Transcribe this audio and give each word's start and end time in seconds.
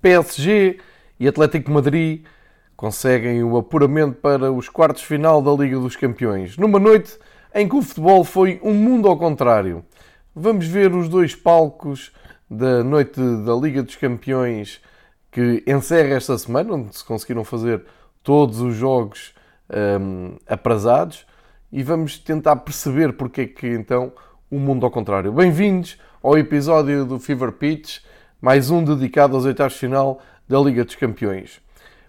PSG 0.00 0.78
e 1.18 1.28
Atlético 1.28 1.70
Madrid 1.70 2.24
conseguem 2.76 3.42
o 3.42 3.56
apuramento 3.56 4.16
para 4.20 4.52
os 4.52 4.68
quartos 4.68 5.02
final 5.02 5.40
da 5.40 5.50
Liga 5.52 5.78
dos 5.78 5.96
Campeões. 5.96 6.56
Numa 6.56 6.78
noite 6.78 7.18
em 7.54 7.68
que 7.68 7.74
o 7.74 7.82
futebol 7.82 8.22
foi 8.22 8.60
um 8.62 8.74
mundo 8.74 9.08
ao 9.08 9.16
contrário. 9.16 9.84
Vamos 10.34 10.66
ver 10.66 10.92
os 10.94 11.08
dois 11.08 11.34
palcos 11.34 12.12
da 12.48 12.84
noite 12.84 13.20
da 13.44 13.54
Liga 13.54 13.82
dos 13.82 13.96
Campeões 13.96 14.80
que 15.32 15.62
encerra 15.66 16.16
esta 16.16 16.36
semana, 16.38 16.74
onde 16.74 16.96
se 16.96 17.04
conseguiram 17.04 17.44
fazer 17.44 17.82
todos 18.22 18.60
os 18.60 18.74
jogos 18.74 19.34
um, 20.00 20.36
aprazados 20.46 21.26
e 21.72 21.82
vamos 21.82 22.18
tentar 22.18 22.56
perceber 22.56 23.12
porque 23.14 23.40
é 23.42 23.46
que 23.46 23.66
então 23.66 24.12
o 24.50 24.58
mundo 24.58 24.86
ao 24.86 24.90
contrário. 24.90 25.32
Bem-vindos 25.32 25.98
ao 26.22 26.38
episódio 26.38 27.04
do 27.04 27.18
Fever 27.18 27.52
Pitch, 27.52 27.98
mais 28.46 28.70
um 28.70 28.84
dedicado 28.84 29.34
aos 29.34 29.44
oitavos 29.44 29.72
de 29.72 29.80
final 29.80 30.22
da 30.48 30.60
Liga 30.60 30.84
dos 30.84 30.94
Campeões. 30.94 31.60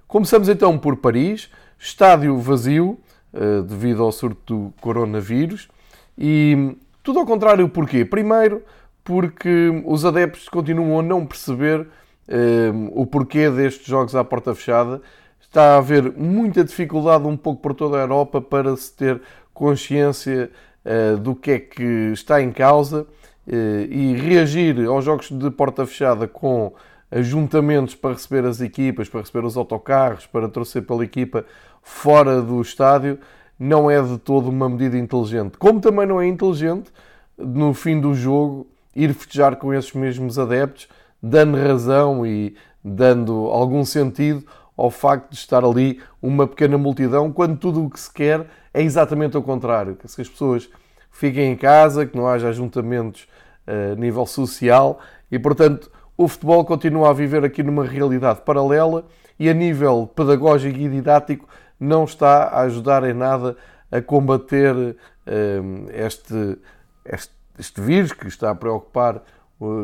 Começamos 0.08 0.48
então 0.48 0.78
por 0.78 0.98
Paris, 0.98 1.50
estádio 1.80 2.38
vazio 2.38 3.00
uh, 3.34 3.64
devido 3.64 4.04
ao 4.04 4.12
surto 4.12 4.54
do 4.54 4.74
coronavírus 4.80 5.68
e 6.16 6.78
tudo 7.02 7.18
ao 7.18 7.26
contrário 7.26 7.68
porquê? 7.68 8.06
Primeiro, 8.06 8.62
porque 9.04 9.82
os 9.84 10.06
adeptos 10.06 10.48
continuam 10.48 11.00
a 11.00 11.02
não 11.02 11.26
perceber 11.26 11.80
uh, 11.80 12.92
o 12.92 13.08
porquê 13.08 13.50
destes 13.50 13.88
jogos 13.88 14.16
à 14.16 14.24
porta 14.24 14.54
fechada. 14.54 15.02
Está 15.42 15.74
a 15.74 15.78
haver 15.78 16.14
muita 16.16 16.64
dificuldade 16.64 17.26
um 17.26 17.36
pouco 17.36 17.64
por 17.64 17.74
toda 17.74 17.98
a 17.98 18.02
Europa 18.02 18.40
para 18.40 18.78
se 18.78 18.96
ter 18.96 19.20
consciência 19.56 20.52
uh, 20.86 21.18
do 21.18 21.34
que 21.34 21.50
é 21.50 21.60
que 21.60 22.12
está 22.14 22.40
em 22.40 22.52
causa 22.52 23.08
e 23.48 24.14
reagir 24.16 24.86
aos 24.86 25.06
jogos 25.06 25.30
de 25.32 25.50
porta 25.50 25.86
fechada 25.86 26.28
com 26.28 26.74
ajuntamentos 27.10 27.96
para 27.96 28.14
receber 28.14 28.46
as 28.46 28.60
equipas, 28.60 29.08
para 29.08 29.22
receber 29.22 29.46
os 29.46 29.56
autocarros, 29.56 30.26
para 30.26 30.50
torcer 30.50 30.86
pela 30.86 31.04
equipa 31.04 31.46
fora 31.82 32.42
do 32.42 32.62
estádio, 32.62 33.18
não 33.58 33.90
é 33.90 34.02
de 34.02 34.18
todo 34.18 34.50
uma 34.50 34.68
medida 34.68 34.98
inteligente. 34.98 35.58
Como 35.58 35.80
também 35.80 36.06
não 36.06 36.20
é 36.20 36.28
inteligente, 36.28 36.92
no 37.38 37.74
fim 37.74 38.00
do 38.00 38.14
jogo, 38.14 38.68
ir 38.96 39.14
festejar 39.14 39.56
com 39.56 39.74
esses 39.74 39.94
mesmos 39.94 40.38
adeptos, 40.38 40.88
dando 41.24 41.58
razão 41.58 42.26
e 42.26 42.56
dando 42.84 43.48
algum 43.48 43.86
sentido 43.86 44.44
ao 44.76 44.92
facto 44.92 45.32
de 45.32 45.38
estar 45.38 45.64
ali 45.64 46.00
uma 46.22 46.46
pequena 46.46 46.78
multidão, 46.78 47.32
quando 47.32 47.58
tudo 47.58 47.86
o 47.86 47.90
que 47.90 48.00
se 48.00 48.14
quer 48.14 48.46
é 48.74 48.82
exatamente 48.82 49.36
o 49.36 49.42
contrário, 49.42 49.96
que 49.96 50.06
as 50.06 50.16
pessoas 50.16 50.70
fiquem 51.18 51.52
em 51.52 51.56
casa, 51.56 52.06
que 52.06 52.16
não 52.16 52.28
haja 52.28 52.50
ajuntamentos 52.50 53.28
eh, 53.66 53.94
a 53.94 53.96
nível 53.96 54.26
social 54.28 55.00
e, 55.32 55.40
portanto, 55.40 55.92
o 56.16 56.28
futebol 56.28 56.64
continua 56.64 57.10
a 57.10 57.14
viver 57.14 57.44
aqui 57.44 57.64
numa 57.64 57.84
realidade 57.84 58.42
paralela 58.42 59.04
e 59.40 59.50
a 59.50 59.54
nível 59.54 60.06
pedagógico 60.16 60.78
e 60.78 60.88
didático 60.88 61.48
não 61.80 62.04
está 62.04 62.44
a 62.44 62.62
ajudar 62.62 63.04
em 63.04 63.16
nada 63.16 63.58
a 63.92 64.00
combater 64.00 64.96
eh, 65.26 65.60
este, 66.06 66.60
este, 67.04 67.34
este 67.58 67.82
vírus 67.82 68.14
que 68.14 68.28
está 68.28 68.52
a 68.52 68.56
preocupar 68.56 69.24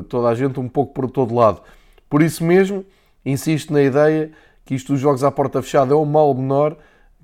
toda 0.07 0.29
a 0.29 0.35
gente 0.35 0.59
um 0.59 0.69
pouco 0.69 0.93
por 0.93 1.09
todo 1.09 1.33
lado. 1.33 1.63
Por 2.07 2.21
isso 2.21 2.43
mesmo, 2.43 2.85
insisto 3.25 3.73
na 3.73 3.81
ideia 3.81 4.31
que 4.63 4.75
isto 4.75 4.93
dos 4.93 5.01
jogos 5.01 5.23
à 5.23 5.31
porta 5.31 5.63
fechada 5.63 5.95
é 5.95 5.97
um 5.97 6.05
mal 6.05 6.31
menor, 6.35 6.77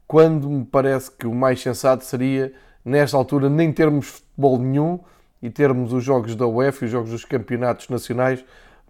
quando 0.08 0.50
me 0.50 0.66
parece 0.66 1.12
que 1.12 1.28
o 1.28 1.36
mais 1.36 1.62
sensato 1.62 2.04
seria, 2.04 2.52
nesta 2.84 3.18
altura, 3.18 3.50
nem 3.50 3.72
termos 3.72 4.08
futebol 4.08 4.60
nenhum 4.60 5.00
e 5.42 5.50
termos 5.50 5.94
os 5.94 6.04
jogos 6.04 6.36
da 6.36 6.46
UEFA 6.48 6.84
e 6.84 6.88
os 6.88 6.92
jogos 6.92 7.12
dos 7.12 7.26
campeonatos 7.26 7.88
nacionais 7.90 8.44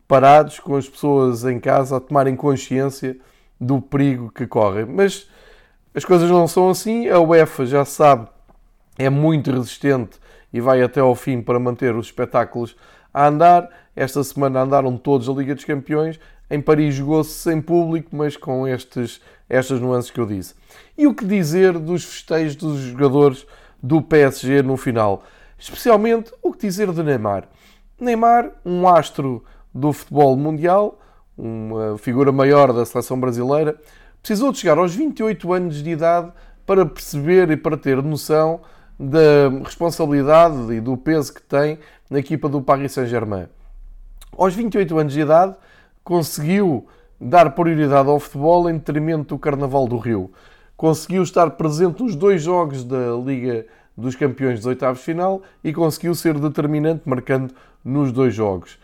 parados 0.07 0.59
com 0.59 0.75
as 0.75 0.89
pessoas 0.89 1.45
em 1.45 1.59
casa 1.59 1.97
a 1.97 1.99
tomarem 1.99 2.35
consciência 2.35 3.15
do 3.59 3.79
perigo 3.79 4.31
que 4.31 4.47
correm. 4.47 4.85
Mas 4.85 5.29
as 5.93 6.03
coisas 6.03 6.29
não 6.29 6.47
são 6.47 6.69
assim. 6.69 7.07
A 7.09 7.19
UEFA 7.19 7.65
já 7.65 7.85
sabe, 7.85 8.27
é 8.97 9.09
muito 9.09 9.51
resistente 9.51 10.17
e 10.51 10.59
vai 10.59 10.81
até 10.81 10.99
ao 10.99 11.13
fim 11.13 11.41
para 11.41 11.59
manter 11.59 11.95
os 11.95 12.07
espetáculos 12.07 12.75
a 13.13 13.27
andar. 13.27 13.69
Esta 13.95 14.23
semana 14.23 14.61
andaram 14.61 14.97
todos 14.97 15.29
a 15.29 15.33
Liga 15.33 15.53
dos 15.53 15.63
Campeões. 15.63 16.19
Em 16.49 16.59
Paris 16.59 16.95
jogou-se 16.95 17.31
sem 17.31 17.61
público, 17.61 18.09
mas 18.11 18.35
com 18.35 18.67
estes, 18.67 19.21
estas 19.47 19.79
nuances 19.79 20.09
que 20.09 20.19
eu 20.19 20.25
disse. 20.25 20.55
E 20.97 21.05
o 21.05 21.13
que 21.13 21.23
dizer 21.23 21.77
dos 21.77 22.03
festejos 22.03 22.55
dos 22.55 22.79
jogadores 22.79 23.45
do 23.81 24.01
PSG 24.01 24.61
no 24.61 24.77
final? 24.77 25.23
Especialmente 25.57 26.31
o 26.41 26.53
que 26.53 26.67
dizer 26.67 26.91
de 26.91 27.03
Neymar. 27.03 27.47
Neymar, 27.99 28.51
um 28.65 28.87
astro 28.87 29.43
do 29.73 29.91
futebol 29.91 30.35
mundial, 30.35 30.99
uma 31.37 31.97
figura 31.97 32.31
maior 32.31 32.71
da 32.73 32.85
seleção 32.85 33.19
brasileira, 33.19 33.79
precisou 34.21 34.51
de 34.51 34.59
chegar 34.59 34.77
aos 34.77 34.93
28 34.93 35.53
anos 35.53 35.83
de 35.83 35.89
idade 35.89 36.31
para 36.65 36.85
perceber 36.85 37.49
e 37.51 37.57
para 37.57 37.77
ter 37.77 38.01
noção 38.03 38.61
da 38.99 39.49
responsabilidade 39.63 40.73
e 40.73 40.81
do 40.81 40.97
peso 40.97 41.33
que 41.33 41.41
tem 41.41 41.79
na 42.09 42.19
equipa 42.19 42.49
do 42.49 42.61
Paris 42.61 42.91
Saint-Germain. 42.91 43.47
Aos 44.37 44.53
28 44.53 44.97
anos 44.97 45.13
de 45.13 45.21
idade, 45.21 45.55
conseguiu 46.03 46.87
dar 47.19 47.49
prioridade 47.51 48.09
ao 48.09 48.19
futebol 48.19 48.69
em 48.69 48.73
detrimento 48.73 49.35
do 49.35 49.39
Carnaval 49.39 49.87
do 49.87 49.97
Rio. 49.97 50.31
Conseguiu 50.79 51.23
estar 51.23 51.49
presente 51.51 52.01
nos 52.01 52.15
dois 52.15 52.41
jogos 52.41 52.85
da 52.85 53.11
Liga 53.23 53.65
dos 53.97 54.15
Campeões 54.15 54.59
dos 54.59 54.65
oitavos 54.65 55.01
final 55.01 55.41
e 55.61 55.73
conseguiu 55.73 56.15
ser 56.15 56.39
determinante, 56.39 57.01
marcando 57.05 57.53
nos 57.83 58.13
dois 58.13 58.33
jogos 58.33 58.79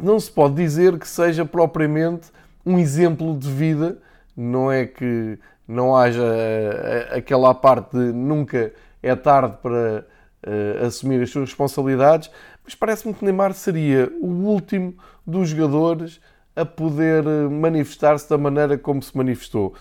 não 0.00 0.18
se 0.18 0.30
pode 0.30 0.54
dizer 0.54 0.98
que 0.98 1.06
seja 1.06 1.44
propriamente 1.44 2.28
um 2.64 2.78
exemplo 2.78 3.36
de 3.36 3.48
vida, 3.48 3.98
não 4.36 4.70
é 4.70 4.86
que 4.86 5.38
não 5.66 5.96
haja 5.96 6.22
eh, 6.22 7.08
aquela 7.16 7.54
parte 7.54 7.96
de 7.96 8.12
nunca 8.12 8.72
é 9.02 9.14
tarde 9.14 9.56
para 9.62 10.06
uh, 10.46 10.86
assumir 10.86 11.22
as 11.22 11.30
suas 11.30 11.50
responsabilidades, 11.50 12.30
mas 12.64 12.74
parece-me 12.74 13.12
que 13.12 13.24
Neymar 13.24 13.52
seria 13.52 14.10
o 14.20 14.26
último 14.26 14.94
dos 15.26 15.50
jogadores 15.50 16.20
a 16.56 16.64
poder 16.64 17.26
eh, 17.26 17.48
manifestar-se 17.48 18.28
da 18.28 18.38
maneira 18.38 18.78
como 18.78 19.02
se 19.02 19.16
manifestou. 19.16 19.74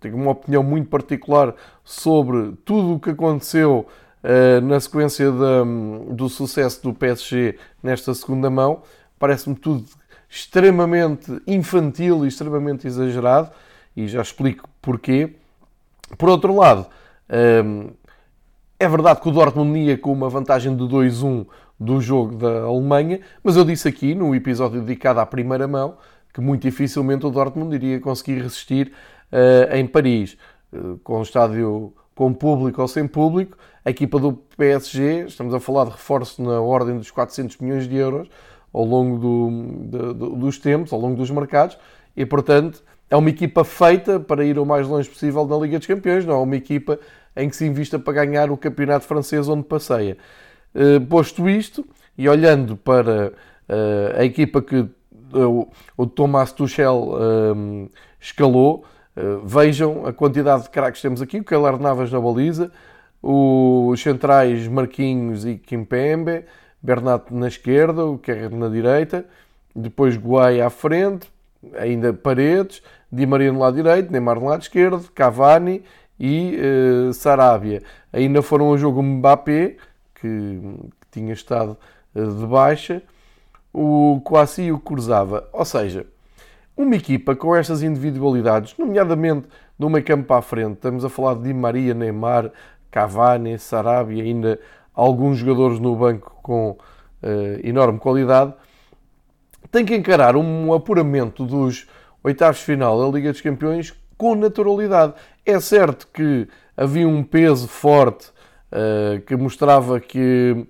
Tenho 0.00 0.16
uma 0.16 0.32
opinião 0.32 0.62
muito 0.62 0.88
particular 0.88 1.54
sobre 1.82 2.52
tudo 2.64 2.94
o 2.94 3.00
que 3.00 3.10
aconteceu 3.10 3.86
uh, 4.22 4.60
na 4.60 4.78
sequência 4.80 5.30
da, 5.30 5.64
do 6.10 6.28
sucesso 6.28 6.82
do 6.82 6.92
PSG 6.92 7.58
nesta 7.82 8.12
segunda 8.14 8.50
mão. 8.50 8.82
Parece-me 9.18 9.54
tudo 9.54 9.84
extremamente 10.28 11.30
infantil 11.46 12.24
e 12.24 12.28
extremamente 12.28 12.86
exagerado, 12.86 13.50
e 13.96 14.08
já 14.08 14.20
explico 14.20 14.68
porquê. 14.82 15.36
Por 16.18 16.28
outro 16.28 16.56
lado, 16.56 16.86
um, 17.64 17.90
é 18.78 18.88
verdade 18.88 19.20
que 19.20 19.28
o 19.28 19.32
Dortmund 19.32 19.78
ia 19.78 19.96
com 19.96 20.12
uma 20.12 20.28
vantagem 20.28 20.76
de 20.76 20.82
2-1 20.82 21.46
do 21.78 22.00
jogo 22.00 22.34
da 22.34 22.62
Alemanha, 22.62 23.20
mas 23.42 23.56
eu 23.56 23.64
disse 23.64 23.86
aqui, 23.86 24.14
no 24.14 24.34
episódio 24.34 24.80
dedicado 24.80 25.20
à 25.20 25.26
primeira 25.26 25.68
mão, 25.68 25.96
que 26.34 26.40
muito 26.40 26.62
dificilmente 26.62 27.24
o 27.24 27.30
Dortmund 27.30 27.74
iria 27.74 28.00
conseguir 28.00 28.42
resistir 28.42 28.92
uh, 29.32 29.74
em 29.74 29.86
Paris, 29.86 30.36
uh, 30.72 30.98
com 30.98 31.20
o 31.20 31.22
estádio 31.22 31.94
com 32.14 32.34
público 32.34 32.82
ou 32.82 32.88
sem 32.88 33.06
público. 33.06 33.56
A 33.84 33.90
equipa 33.90 34.18
do 34.18 34.32
PSG, 34.56 35.26
estamos 35.28 35.54
a 35.54 35.60
falar 35.60 35.84
de 35.84 35.92
reforço 35.92 36.42
na 36.42 36.60
ordem 36.60 36.98
dos 36.98 37.10
400 37.10 37.58
milhões 37.58 37.88
de 37.88 37.96
euros 37.96 38.28
ao 38.72 38.84
longo 38.84 39.18
do, 39.18 40.12
de, 40.12 40.36
dos 40.36 40.58
tempos, 40.58 40.92
ao 40.92 41.00
longo 41.00 41.16
dos 41.16 41.30
mercados, 41.30 41.78
e 42.16 42.26
portanto 42.26 42.82
é 43.08 43.16
uma 43.16 43.30
equipa 43.30 43.62
feita 43.62 44.18
para 44.18 44.44
ir 44.44 44.58
o 44.58 44.66
mais 44.66 44.88
longe 44.88 45.08
possível 45.08 45.46
na 45.46 45.56
Liga 45.56 45.78
dos 45.78 45.86
Campeões, 45.86 46.26
não 46.26 46.34
é 46.34 46.38
uma 46.38 46.56
equipa 46.56 46.98
em 47.36 47.48
que 47.48 47.54
se 47.54 47.64
invista 47.64 47.98
para 47.98 48.24
ganhar 48.24 48.50
o 48.50 48.56
campeonato 48.56 49.06
francês 49.06 49.48
onde 49.48 49.62
passeia. 49.64 50.16
Uh, 50.74 51.00
posto 51.06 51.48
isto, 51.48 51.86
e 52.18 52.28
olhando 52.28 52.76
para 52.76 53.32
uh, 53.68 54.18
a 54.18 54.24
equipa 54.24 54.60
que 54.60 54.88
uh, 55.34 55.68
o 55.96 56.06
Thomas 56.06 56.52
Tuchel 56.52 57.10
escalou, 58.20 58.84
vejam 59.44 60.06
a 60.06 60.12
quantidade 60.12 60.64
de 60.64 60.70
craques 60.70 61.00
que 61.00 61.06
temos 61.06 61.22
aqui, 61.22 61.40
o 61.40 61.44
Keller 61.44 61.78
Navas 61.78 62.10
na 62.10 62.20
baliza, 62.20 62.70
os 63.22 64.00
centrais 64.02 64.66
Marquinhos 64.66 65.46
e 65.46 65.56
Kimpembe, 65.56 66.44
Bernat 66.82 67.32
na 67.32 67.48
esquerda, 67.48 68.04
o 68.04 68.18
Kerr 68.18 68.54
na 68.54 68.68
direita, 68.68 69.24
depois 69.74 70.16
Guai 70.16 70.60
à 70.60 70.68
frente, 70.68 71.28
ainda 71.78 72.12
Paredes, 72.12 72.82
Di 73.10 73.26
Maria 73.26 73.52
no 73.52 73.60
lado 73.60 73.76
direito, 73.76 74.10
Neymar 74.10 74.40
no 74.40 74.48
lado 74.48 74.62
esquerdo, 74.62 75.08
Cavani 75.14 75.84
e 76.18 76.58
uh, 76.58 77.12
Sarabia. 77.14 77.80
Ainda 78.12 78.42
foram 78.42 78.66
ao 78.66 78.76
jogo 78.76 79.00
Mbappé, 79.00 79.76
que, 80.16 80.60
que 81.00 81.06
tinha 81.12 81.32
estado 81.32 81.76
uh, 82.12 82.26
de 82.26 82.46
baixa, 82.46 83.02
o 83.74 84.22
e 84.58 84.72
o 84.72 84.78
Cruzava. 84.78 85.48
Ou 85.52 85.64
seja, 85.64 86.06
uma 86.76 86.94
equipa 86.94 87.34
com 87.34 87.54
estas 87.54 87.82
individualidades, 87.82 88.74
nomeadamente 88.78 89.48
no 89.76 89.90
meio 89.90 90.04
campo 90.04 90.24
para 90.24 90.38
a 90.38 90.42
frente, 90.42 90.74
estamos 90.74 91.04
a 91.04 91.08
falar 91.08 91.34
de 91.34 91.42
Di 91.42 91.52
Maria, 91.52 91.92
Neymar, 91.92 92.52
Cavani, 92.90 93.58
Sarabia, 93.58 94.22
ainda 94.22 94.60
alguns 94.94 95.38
jogadores 95.38 95.80
no 95.80 95.96
banco 95.96 96.38
com 96.40 96.70
uh, 96.70 96.78
enorme 97.64 97.98
qualidade, 97.98 98.54
tem 99.72 99.84
que 99.84 99.96
encarar 99.96 100.36
um 100.36 100.72
apuramento 100.72 101.44
dos 101.44 101.88
oitavos 102.22 102.58
de 102.58 102.64
final 102.64 103.00
da 103.00 103.08
Liga 103.08 103.32
dos 103.32 103.40
Campeões 103.40 103.92
com 104.16 104.36
naturalidade. 104.36 105.14
É 105.44 105.58
certo 105.58 106.06
que 106.12 106.46
havia 106.76 107.08
um 107.08 107.24
peso 107.24 107.66
forte 107.66 108.28
uh, 108.70 109.20
que 109.22 109.34
mostrava 109.34 109.98
que 109.98 110.64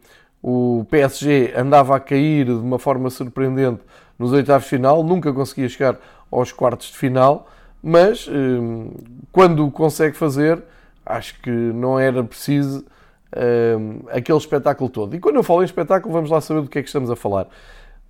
o 0.47 0.85
PSG 0.91 1.55
andava 1.57 1.97
a 1.97 2.01
cair 2.01 2.45
de 2.45 2.53
uma 2.53 2.79
forma 2.79 3.09
surpreendente 3.09 3.81
nos 4.19 4.31
oitavos 4.31 4.65
de 4.65 4.69
final, 4.69 5.03
nunca 5.03 5.33
conseguia 5.33 5.67
chegar 5.71 5.97
aos 6.31 6.53
quartos 6.53 6.89
de 6.89 6.99
final, 6.99 7.49
mas 7.83 8.27
uh, 8.27 8.93
quando 9.33 9.71
consegue 9.71 10.15
fazer, 10.15 10.63
acho 11.07 11.41
que 11.41 11.49
não 11.49 11.99
era 11.99 12.23
preciso 12.23 12.85
uh, 13.33 14.07
aquele 14.11 14.37
espetáculo 14.37 14.91
todo. 14.91 15.17
E 15.17 15.19
quando 15.19 15.37
eu 15.37 15.43
falo 15.43 15.63
em 15.63 15.65
espetáculo, 15.65 16.13
vamos 16.13 16.31
lá 16.31 16.43
saber 16.43 16.61
do 16.61 16.69
que 16.69 16.79
é 16.79 16.83
que 16.83 16.89
estamos 16.89 17.11
a 17.11 17.17
falar. 17.17 17.47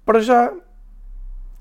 Para 0.04 0.18
já, 0.18 0.52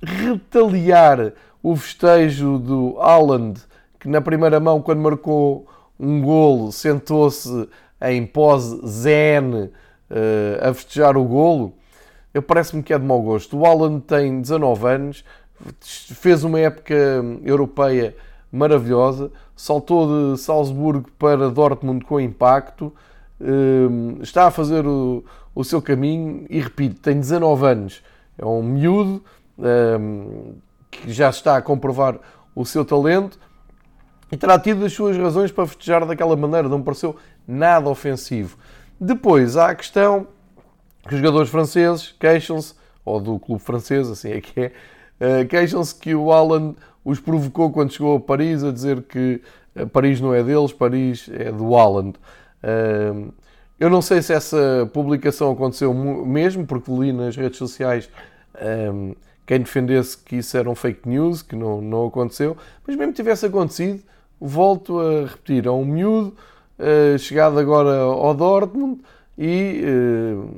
retaliar 0.01 1.33
o 1.61 1.75
festejo 1.75 2.57
do 2.57 2.99
Haaland, 2.99 3.61
que 3.99 4.09
na 4.09 4.21
primeira 4.21 4.59
mão, 4.59 4.81
quando 4.81 5.01
marcou 5.01 5.67
um 5.99 6.19
golo, 6.19 6.71
sentou-se 6.71 7.69
em 8.01 8.25
pose 8.25 8.81
zen 8.87 9.69
uh, 10.13 10.69
a 10.69 10.73
festejar 10.73 11.17
o 11.17 11.23
golo, 11.23 11.73
eu 12.33 12.41
parece-me 12.41 12.81
que 12.81 12.93
é 12.93 12.99
de 12.99 13.05
mau 13.05 13.21
gosto. 13.21 13.57
O 13.57 13.65
Haaland 13.65 14.01
tem 14.01 14.39
19 14.39 14.87
anos, 14.87 15.25
fez 15.81 16.43
uma 16.43 16.59
época 16.59 16.95
europeia 17.43 18.15
maravilhosa, 18.51 19.31
saltou 19.55 20.33
de 20.35 20.39
Salzburgo 20.39 21.09
para 21.17 21.49
Dortmund 21.49 22.05
com 22.05 22.19
impacto, 22.19 22.93
uh, 23.41 24.21
está 24.21 24.47
a 24.47 24.51
fazer 24.51 24.85
o, 24.85 25.23
o 25.55 25.63
seu 25.63 25.81
caminho 25.81 26.45
e, 26.49 26.59
repito, 26.59 27.01
tem 27.01 27.19
19 27.19 27.65
anos. 27.65 28.03
É 28.37 28.45
um 28.45 28.63
miúdo, 28.63 29.23
um, 29.57 30.53
que 30.89 31.11
já 31.11 31.29
está 31.29 31.57
a 31.57 31.61
comprovar 31.61 32.19
o 32.55 32.65
seu 32.65 32.85
talento 32.85 33.39
e 34.31 34.37
terá 34.37 34.59
tido 34.59 34.85
as 34.85 34.93
suas 34.93 35.17
razões 35.17 35.51
para 35.51 35.65
festejar 35.67 36.05
daquela 36.05 36.35
maneira, 36.35 36.67
não 36.67 36.79
me 36.79 36.83
pareceu 36.83 37.15
nada 37.47 37.89
ofensivo. 37.89 38.57
Depois 39.03 39.57
há 39.57 39.71
a 39.71 39.75
questão 39.75 40.25
que 41.05 41.13
os 41.13 41.19
jogadores 41.19 41.49
franceses 41.49 42.15
queixam-se, 42.17 42.73
ou 43.03 43.19
do 43.19 43.37
clube 43.37 43.61
francês, 43.61 44.09
assim 44.09 44.31
é 44.31 44.39
que 44.39 44.61
é, 44.61 44.71
uh, 45.19 45.45
queixam-se 45.45 45.93
que 45.93 46.15
o 46.15 46.31
Alan 46.31 46.73
os 47.03 47.19
provocou 47.19 47.69
quando 47.69 47.91
chegou 47.91 48.15
a 48.15 48.19
Paris 48.21 48.63
a 48.63 48.71
dizer 48.71 49.01
que 49.01 49.41
uh, 49.75 49.85
Paris 49.89 50.21
não 50.21 50.33
é 50.33 50.41
deles, 50.41 50.71
Paris 50.71 51.29
é 51.33 51.51
do 51.51 51.75
Alan. 51.75 52.13
Uh, 52.63 53.33
eu 53.77 53.89
não 53.89 54.01
sei 54.01 54.21
se 54.21 54.31
essa 54.31 54.89
publicação 54.93 55.51
aconteceu 55.51 55.93
mesmo, 55.93 56.65
porque 56.65 56.89
li 56.89 57.11
nas 57.11 57.35
redes 57.35 57.57
sociais 57.57 58.09
um, 58.93 59.15
quem 59.45 59.59
defendesse 59.59 60.17
que 60.17 60.37
isso 60.37 60.55
era 60.55 60.69
um 60.69 60.75
fake 60.75 61.09
news, 61.09 61.41
que 61.41 61.57
não, 61.57 61.81
não 61.81 62.07
aconteceu, 62.07 62.55
mas 62.87 62.95
mesmo 62.95 63.11
que 63.11 63.17
tivesse 63.17 63.45
acontecido, 63.45 64.01
volto 64.39 64.97
a 64.97 65.25
repetir, 65.25 65.65
é 65.65 65.71
um 65.71 65.83
miúdo 65.83 66.33
chegado 67.19 67.59
agora 67.59 67.99
ao 68.01 68.33
Dortmund 68.33 69.01
e 69.37 69.83
uh, 69.85 70.49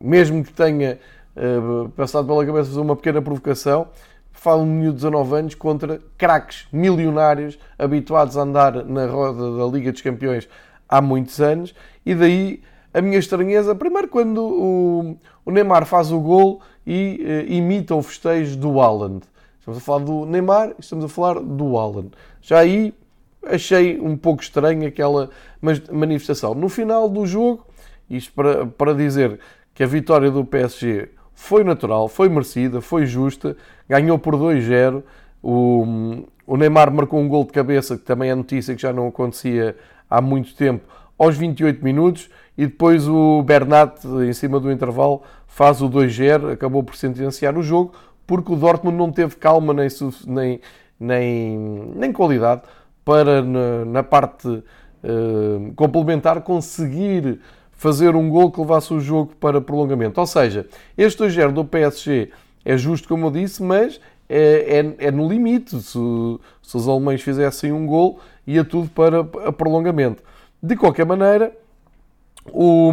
mesmo 0.00 0.44
que 0.44 0.52
tenha 0.52 0.98
uh, 1.36 1.88
passado 1.90 2.26
pela 2.26 2.44
cabeça 2.46 2.68
fazer 2.68 2.80
uma 2.80 2.96
pequena 2.96 3.20
provocação, 3.20 3.88
fala 4.32 4.62
um 4.62 4.66
miúdo 4.66 4.96
de 4.96 5.04
19 5.04 5.36
anos 5.36 5.54
contra 5.54 6.00
craques 6.16 6.66
milionários 6.72 7.58
habituados 7.78 8.36
a 8.36 8.42
andar 8.42 8.84
na 8.84 9.06
roda 9.06 9.56
da 9.56 9.66
Liga 9.66 9.92
dos 9.92 10.00
Campeões 10.00 10.48
há 10.88 11.00
muitos 11.00 11.40
anos 11.40 11.74
e 12.04 12.14
daí 12.14 12.62
a 12.92 13.00
minha 13.00 13.18
estranheza, 13.18 13.74
primeiro 13.74 14.08
quando 14.08 14.42
o, 14.42 15.16
o 15.44 15.50
Neymar 15.50 15.86
faz 15.86 16.10
o 16.10 16.18
gol 16.18 16.60
e 16.84 17.46
imita 17.48 17.94
o 17.94 18.02
festejo 18.02 18.56
do 18.56 18.80
Haaland. 18.80 19.24
Estamos 19.60 19.78
a 19.78 19.80
falar 19.80 20.04
do 20.04 20.26
Neymar, 20.26 20.74
estamos 20.78 21.04
a 21.04 21.08
falar 21.08 21.38
do 21.40 21.78
Haaland. 21.78 22.10
Já 22.40 22.58
aí 22.58 22.92
achei 23.46 24.00
um 24.00 24.16
pouco 24.16 24.42
estranho 24.42 24.86
aquela 24.86 25.30
manifestação. 25.90 26.54
No 26.54 26.68
final 26.68 27.08
do 27.08 27.26
jogo, 27.26 27.66
isto 28.08 28.32
para, 28.32 28.66
para 28.66 28.94
dizer 28.94 29.38
que 29.74 29.82
a 29.82 29.86
vitória 29.86 30.30
do 30.30 30.44
PSG 30.44 31.08
foi 31.34 31.64
natural, 31.64 32.08
foi 32.08 32.28
merecida, 32.28 32.80
foi 32.80 33.06
justa, 33.06 33.56
ganhou 33.88 34.18
por 34.18 34.34
2-0. 34.36 35.02
O, 35.42 36.24
o 36.46 36.56
Neymar 36.56 36.92
marcou 36.92 37.18
um 37.18 37.28
gol 37.28 37.44
de 37.44 37.52
cabeça, 37.52 37.96
que 37.96 38.04
também 38.04 38.30
é 38.30 38.34
notícia 38.34 38.74
que 38.74 38.82
já 38.82 38.92
não 38.92 39.08
acontecia 39.08 39.76
há 40.08 40.20
muito 40.20 40.54
tempo, 40.54 40.84
aos 41.18 41.36
28 41.36 41.82
minutos 41.84 42.28
e 42.56 42.66
depois 42.66 43.08
o 43.08 43.42
Bernat, 43.42 44.04
em 44.06 44.32
cima 44.32 44.60
do 44.60 44.70
intervalo, 44.70 45.22
faz 45.46 45.80
o 45.80 45.88
2-0, 45.88 46.52
acabou 46.52 46.82
por 46.82 46.94
sentenciar 46.96 47.56
o 47.56 47.62
jogo, 47.62 47.92
porque 48.26 48.52
o 48.52 48.56
Dortmund 48.56 48.98
não 48.98 49.10
teve 49.10 49.36
calma 49.36 49.72
nem, 49.72 49.88
nem, 50.26 50.60
nem, 50.98 51.58
nem 51.94 52.12
qualidade 52.12 52.62
para, 53.10 53.42
na, 53.42 53.84
na 53.84 54.02
parte 54.04 54.46
uh, 54.46 55.72
complementar, 55.74 56.42
conseguir 56.42 57.40
fazer 57.72 58.14
um 58.14 58.30
gol 58.30 58.52
que 58.52 58.60
levasse 58.60 58.94
o 58.94 59.00
jogo 59.00 59.34
para 59.34 59.60
prolongamento. 59.60 60.20
Ou 60.20 60.26
seja, 60.28 60.64
este 60.96 61.20
2-0 61.20 61.50
do 61.50 61.64
PSG 61.64 62.30
é 62.64 62.76
justo, 62.76 63.08
como 63.08 63.26
eu 63.26 63.32
disse, 63.32 63.64
mas 63.64 64.00
é, 64.28 64.94
é, 65.00 65.06
é 65.08 65.10
no 65.10 65.28
limite. 65.28 65.70
Se, 65.82 65.98
se, 66.62 66.76
os 66.76 66.86
alemães 66.86 67.20
fizessem 67.20 67.72
um 67.72 67.84
gol, 67.84 68.20
ia 68.46 68.62
tudo 68.64 68.88
para 68.88 69.24
prolongamento. 69.24 70.22
De 70.62 70.76
qualquer 70.76 71.04
maneira, 71.04 71.52
o, 72.46 72.92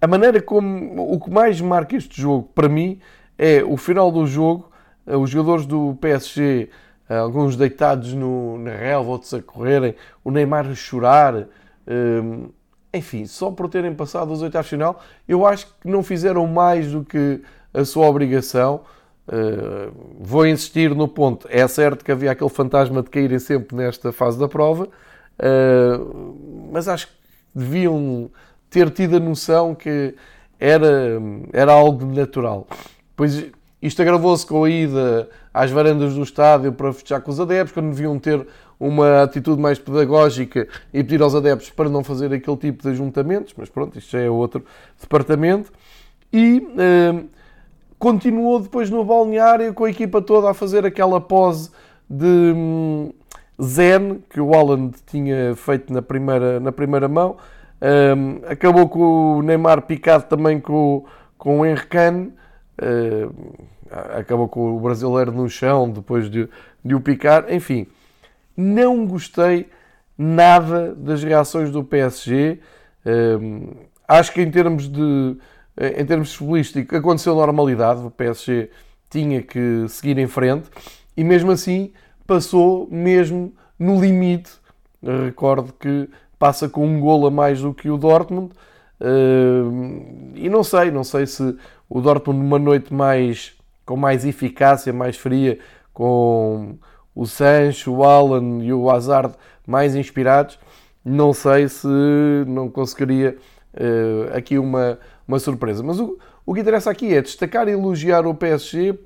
a 0.00 0.06
maneira 0.06 0.40
como 0.40 1.12
o 1.12 1.20
que 1.20 1.28
mais 1.28 1.60
marca 1.60 1.94
este 1.94 2.22
jogo 2.22 2.48
para 2.54 2.70
mim 2.70 2.98
é 3.36 3.62
o 3.62 3.76
final 3.76 4.10
do 4.10 4.26
jogo, 4.26 4.70
eh, 5.06 5.14
os 5.14 5.28
jogadores 5.28 5.66
do 5.66 5.94
PSG, 6.00 6.70
alguns 7.08 7.56
deitados 7.56 8.12
no, 8.12 8.58
na 8.58 8.72
relva, 8.72 9.10
outros 9.10 9.32
a 9.34 9.40
correrem, 9.40 9.94
o 10.24 10.30
Neymar 10.30 10.66
a 10.66 10.74
chorar, 10.74 11.46
ehm, 11.86 12.46
enfim, 12.92 13.26
só 13.26 13.50
por 13.50 13.68
terem 13.68 13.94
passado 13.94 14.32
os 14.32 14.42
oitavos 14.42 14.68
final, 14.68 15.02
eu 15.28 15.46
acho 15.46 15.66
que 15.80 15.88
não 15.88 16.02
fizeram 16.02 16.46
mais 16.46 16.90
do 16.90 17.04
que 17.04 17.42
a 17.72 17.84
sua 17.84 18.06
obrigação. 18.06 18.80
Uh, 19.28 19.92
vou 20.20 20.46
insistir 20.46 20.94
no 20.94 21.08
ponto. 21.08 21.48
É 21.50 21.66
certo 21.66 22.04
que 22.04 22.12
havia 22.12 22.30
aquele 22.30 22.48
fantasma 22.48 23.02
de 23.02 23.10
caírem 23.10 23.40
sempre 23.40 23.76
nesta 23.76 24.12
fase 24.12 24.38
da 24.38 24.48
prova, 24.48 24.84
uh, 24.84 26.68
mas 26.72 26.86
acho 26.88 27.08
que 27.08 27.12
deviam 27.54 28.30
ter 28.70 28.88
tido 28.90 29.16
a 29.16 29.20
noção 29.20 29.74
que 29.74 30.14
era, 30.60 31.20
era 31.52 31.72
algo 31.72 32.06
natural. 32.06 32.68
Pois 33.16 33.46
isto 33.82 34.00
agravou-se 34.00 34.46
com 34.46 34.64
a 34.64 34.70
ida 34.70 35.28
às 35.56 35.70
varandas 35.70 36.12
do 36.12 36.22
estádio 36.22 36.70
para 36.70 36.92
festejar 36.92 37.22
com 37.22 37.30
os 37.30 37.40
adeptos, 37.40 37.72
quando 37.72 37.88
deviam 37.88 38.18
ter 38.18 38.46
uma 38.78 39.22
atitude 39.22 39.58
mais 39.58 39.78
pedagógica 39.78 40.68
e 40.92 41.02
pedir 41.02 41.22
aos 41.22 41.34
adeptos 41.34 41.70
para 41.70 41.88
não 41.88 42.04
fazer 42.04 42.30
aquele 42.30 42.58
tipo 42.58 42.82
de 42.82 42.90
ajuntamentos, 42.90 43.54
mas 43.56 43.70
pronto, 43.70 43.98
isto 43.98 44.10
já 44.10 44.20
é 44.20 44.28
outro 44.28 44.62
departamento. 45.00 45.72
E 46.30 46.62
eh, 46.76 47.24
continuou 47.98 48.60
depois 48.60 48.90
no 48.90 49.02
balneário 49.02 49.72
com 49.72 49.86
a 49.86 49.90
equipa 49.90 50.20
toda 50.20 50.50
a 50.50 50.52
fazer 50.52 50.84
aquela 50.84 51.22
pose 51.22 51.70
de 52.08 52.52
hum, 52.54 53.10
zen 53.58 54.22
que 54.28 54.38
o 54.38 54.48
Holland 54.48 54.94
tinha 55.06 55.56
feito 55.56 55.90
na 55.90 56.02
primeira, 56.02 56.60
na 56.60 56.70
primeira 56.70 57.08
mão. 57.08 57.38
Um, 57.80 58.40
acabou 58.46 58.90
com 58.90 59.38
o 59.38 59.42
Neymar 59.42 59.80
picado 59.82 60.24
também 60.24 60.60
com, 60.60 61.06
com 61.38 61.60
o 61.60 61.66
Henrique 61.66 61.96
uh, 61.96 63.75
acabou 63.90 64.48
com 64.48 64.76
o 64.76 64.80
brasileiro 64.80 65.32
no 65.32 65.48
chão 65.48 65.90
depois 65.90 66.30
de, 66.30 66.48
de 66.84 66.94
o 66.94 67.00
picar. 67.00 67.52
Enfim, 67.52 67.86
não 68.56 69.06
gostei 69.06 69.68
nada 70.16 70.94
das 70.94 71.22
reações 71.22 71.70
do 71.70 71.84
PSG. 71.84 72.58
Um, 73.04 73.74
acho 74.08 74.32
que 74.32 74.40
em 74.40 74.50
termos 74.50 74.88
de 74.88 75.36
em 75.78 76.06
termos 76.06 76.34
futbolísticos 76.34 76.98
aconteceu 76.98 77.34
normalidade. 77.34 78.00
O 78.00 78.10
PSG 78.10 78.70
tinha 79.10 79.42
que 79.42 79.86
seguir 79.88 80.18
em 80.18 80.26
frente 80.26 80.70
e 81.16 81.22
mesmo 81.22 81.50
assim 81.50 81.92
passou 82.26 82.88
mesmo 82.90 83.52
no 83.78 84.00
limite. 84.00 84.50
Recordo 85.02 85.72
que 85.72 86.08
passa 86.38 86.68
com 86.68 86.86
um 86.86 87.00
golo 87.00 87.26
a 87.26 87.30
mais 87.30 87.60
do 87.60 87.72
que 87.72 87.88
o 87.90 87.96
Dortmund. 87.96 88.52
Uh, 88.98 90.32
e 90.34 90.48
não 90.48 90.64
sei, 90.64 90.90
não 90.90 91.04
sei 91.04 91.26
se 91.26 91.56
o 91.88 92.00
Dortmund 92.00 92.40
numa 92.40 92.58
noite 92.58 92.92
mais 92.92 93.55
com 93.86 93.96
mais 93.96 94.24
eficácia, 94.26 94.92
mais 94.92 95.16
fria, 95.16 95.58
com 95.94 96.76
o 97.14 97.26
Sancho, 97.26 97.94
o 97.94 98.04
Alan 98.04 98.62
e 98.62 98.72
o 98.72 98.90
Hazard 98.90 99.34
mais 99.66 99.96
inspirados, 99.96 100.58
não 101.02 101.32
sei 101.32 101.68
se 101.68 101.88
não 102.46 102.68
conseguiria 102.68 103.38
uh, 103.74 104.36
aqui 104.36 104.58
uma, 104.58 104.98
uma 105.26 105.38
surpresa. 105.38 105.82
Mas 105.82 105.98
o, 105.98 106.18
o 106.44 106.52
que 106.52 106.60
interessa 106.60 106.90
aqui 106.90 107.14
é 107.14 107.22
destacar 107.22 107.68
e 107.68 107.72
elogiar 107.72 108.26
o 108.26 108.34
PSG 108.34 108.98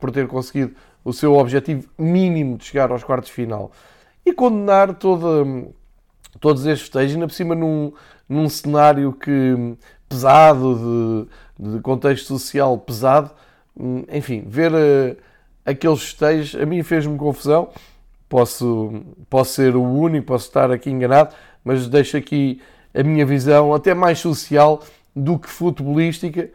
por 0.00 0.10
ter 0.10 0.26
conseguido 0.26 0.74
o 1.04 1.12
seu 1.12 1.34
objetivo 1.34 1.88
mínimo 1.98 2.56
de 2.56 2.64
chegar 2.64 2.90
aos 2.90 3.04
quartos 3.04 3.28
de 3.28 3.34
final 3.34 3.72
e 4.24 4.32
condenar 4.32 4.94
toda 4.94 5.44
todos 6.40 6.64
estes 6.66 6.82
festejos, 6.82 7.14
ainda 7.14 7.26
por 7.26 7.34
cima 7.34 7.54
num, 7.54 7.92
num 8.28 8.48
cenário 8.48 9.12
que 9.12 9.76
pesado, 10.08 11.26
de, 11.58 11.72
de 11.72 11.80
contexto 11.80 12.26
social 12.26 12.78
pesado, 12.78 13.30
enfim, 14.12 14.44
ver 14.46 14.72
uh, 14.72 15.16
aqueles 15.64 16.02
festejos 16.02 16.60
a 16.60 16.66
mim 16.66 16.82
fez-me 16.82 17.16
confusão. 17.16 17.70
Posso, 18.28 19.02
posso 19.30 19.54
ser 19.54 19.74
o 19.74 19.82
único, 19.82 20.26
posso 20.26 20.48
estar 20.48 20.70
aqui 20.70 20.90
enganado, 20.90 21.34
mas 21.64 21.88
deixo 21.88 22.16
aqui 22.16 22.60
a 22.94 23.02
minha 23.02 23.24
visão 23.24 23.72
até 23.72 23.94
mais 23.94 24.18
social 24.18 24.82
do 25.14 25.38
que 25.38 25.48
futebolística, 25.48 26.50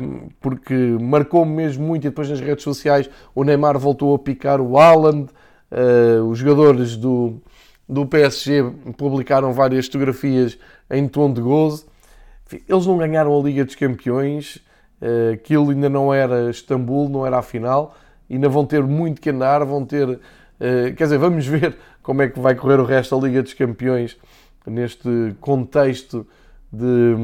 hum, 0.00 0.28
porque 0.40 0.74
marcou-me 0.74 1.52
mesmo 1.52 1.84
muito. 1.84 2.04
E 2.04 2.10
depois 2.10 2.28
nas 2.28 2.40
redes 2.40 2.62
sociais 2.62 3.10
o 3.34 3.42
Neymar 3.42 3.78
voltou 3.78 4.14
a 4.14 4.18
picar 4.18 4.60
o 4.60 4.78
Haaland, 4.78 5.28
uh, 5.72 6.22
os 6.24 6.38
jogadores 6.38 6.96
do, 6.96 7.40
do 7.88 8.06
PSG 8.06 8.62
publicaram 8.96 9.52
várias 9.52 9.86
fotografias 9.86 10.58
em 10.90 11.08
tom 11.08 11.32
de 11.32 11.40
gozo. 11.40 11.86
Eles 12.68 12.86
não 12.86 12.96
ganharam 12.96 13.36
a 13.36 13.42
Liga 13.42 13.64
dos 13.64 13.74
Campeões, 13.74 14.56
uh, 14.56 14.60
aquilo 15.32 15.70
ainda 15.70 15.88
não 15.88 16.12
era 16.12 16.50
Istambul, 16.50 17.08
não 17.08 17.26
era 17.26 17.38
a 17.38 17.42
final, 17.42 17.94
ainda 18.30 18.48
vão 18.48 18.64
ter 18.64 18.82
muito 18.82 19.20
que 19.20 19.30
andar, 19.30 19.64
vão 19.64 19.84
ter. 19.84 20.08
Uh, 20.08 20.94
quer 20.96 21.04
dizer, 21.04 21.18
vamos 21.18 21.46
ver 21.46 21.76
como 22.02 22.22
é 22.22 22.28
que 22.28 22.38
vai 22.40 22.54
correr 22.54 22.80
o 22.80 22.84
resto 22.84 23.18
da 23.18 23.26
Liga 23.26 23.42
dos 23.42 23.54
Campeões 23.54 24.16
neste 24.66 25.36
contexto 25.40 26.26
de, 26.72 27.14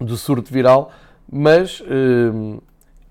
de 0.00 0.16
surto 0.16 0.52
viral, 0.52 0.92
mas 1.30 1.80
uh, 1.80 2.62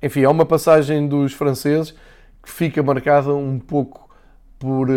enfim, 0.01 0.22
é 0.22 0.30
uma 0.30 0.46
passagem 0.46 1.08
dos 1.08 1.34
franceses 1.34 1.94
que 2.42 2.50
fica 2.50 2.84
marcada 2.84 3.34
um 3.34 3.58
pouco 3.60 4.10
por 4.60 4.88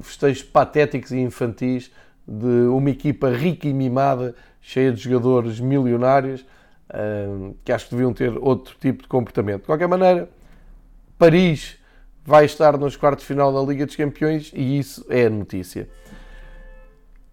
festejos 0.00 0.42
patéticos 0.42 1.10
e 1.10 1.18
infantis 1.18 1.90
de 2.26 2.68
uma 2.68 2.90
equipa 2.90 3.30
rica 3.30 3.68
e 3.68 3.72
mimada, 3.72 4.34
cheia 4.60 4.92
de 4.92 5.00
jogadores 5.00 5.60
milionários, 5.60 6.44
que 7.64 7.72
acho 7.72 7.86
que 7.86 7.94
deviam 7.94 8.12
ter 8.12 8.36
outro 8.38 8.74
tipo 8.80 9.02
de 9.02 9.08
comportamento. 9.08 9.60
De 9.60 9.66
qualquer 9.66 9.88
maneira, 9.88 10.28
Paris 11.18 11.78
vai 12.24 12.44
estar 12.44 12.76
nos 12.76 12.96
quartos 12.96 13.22
de 13.22 13.28
final 13.28 13.52
da 13.52 13.60
Liga 13.60 13.86
dos 13.86 13.96
Campeões 13.96 14.52
e 14.54 14.78
isso 14.78 15.04
é 15.08 15.28
notícia. 15.28 15.88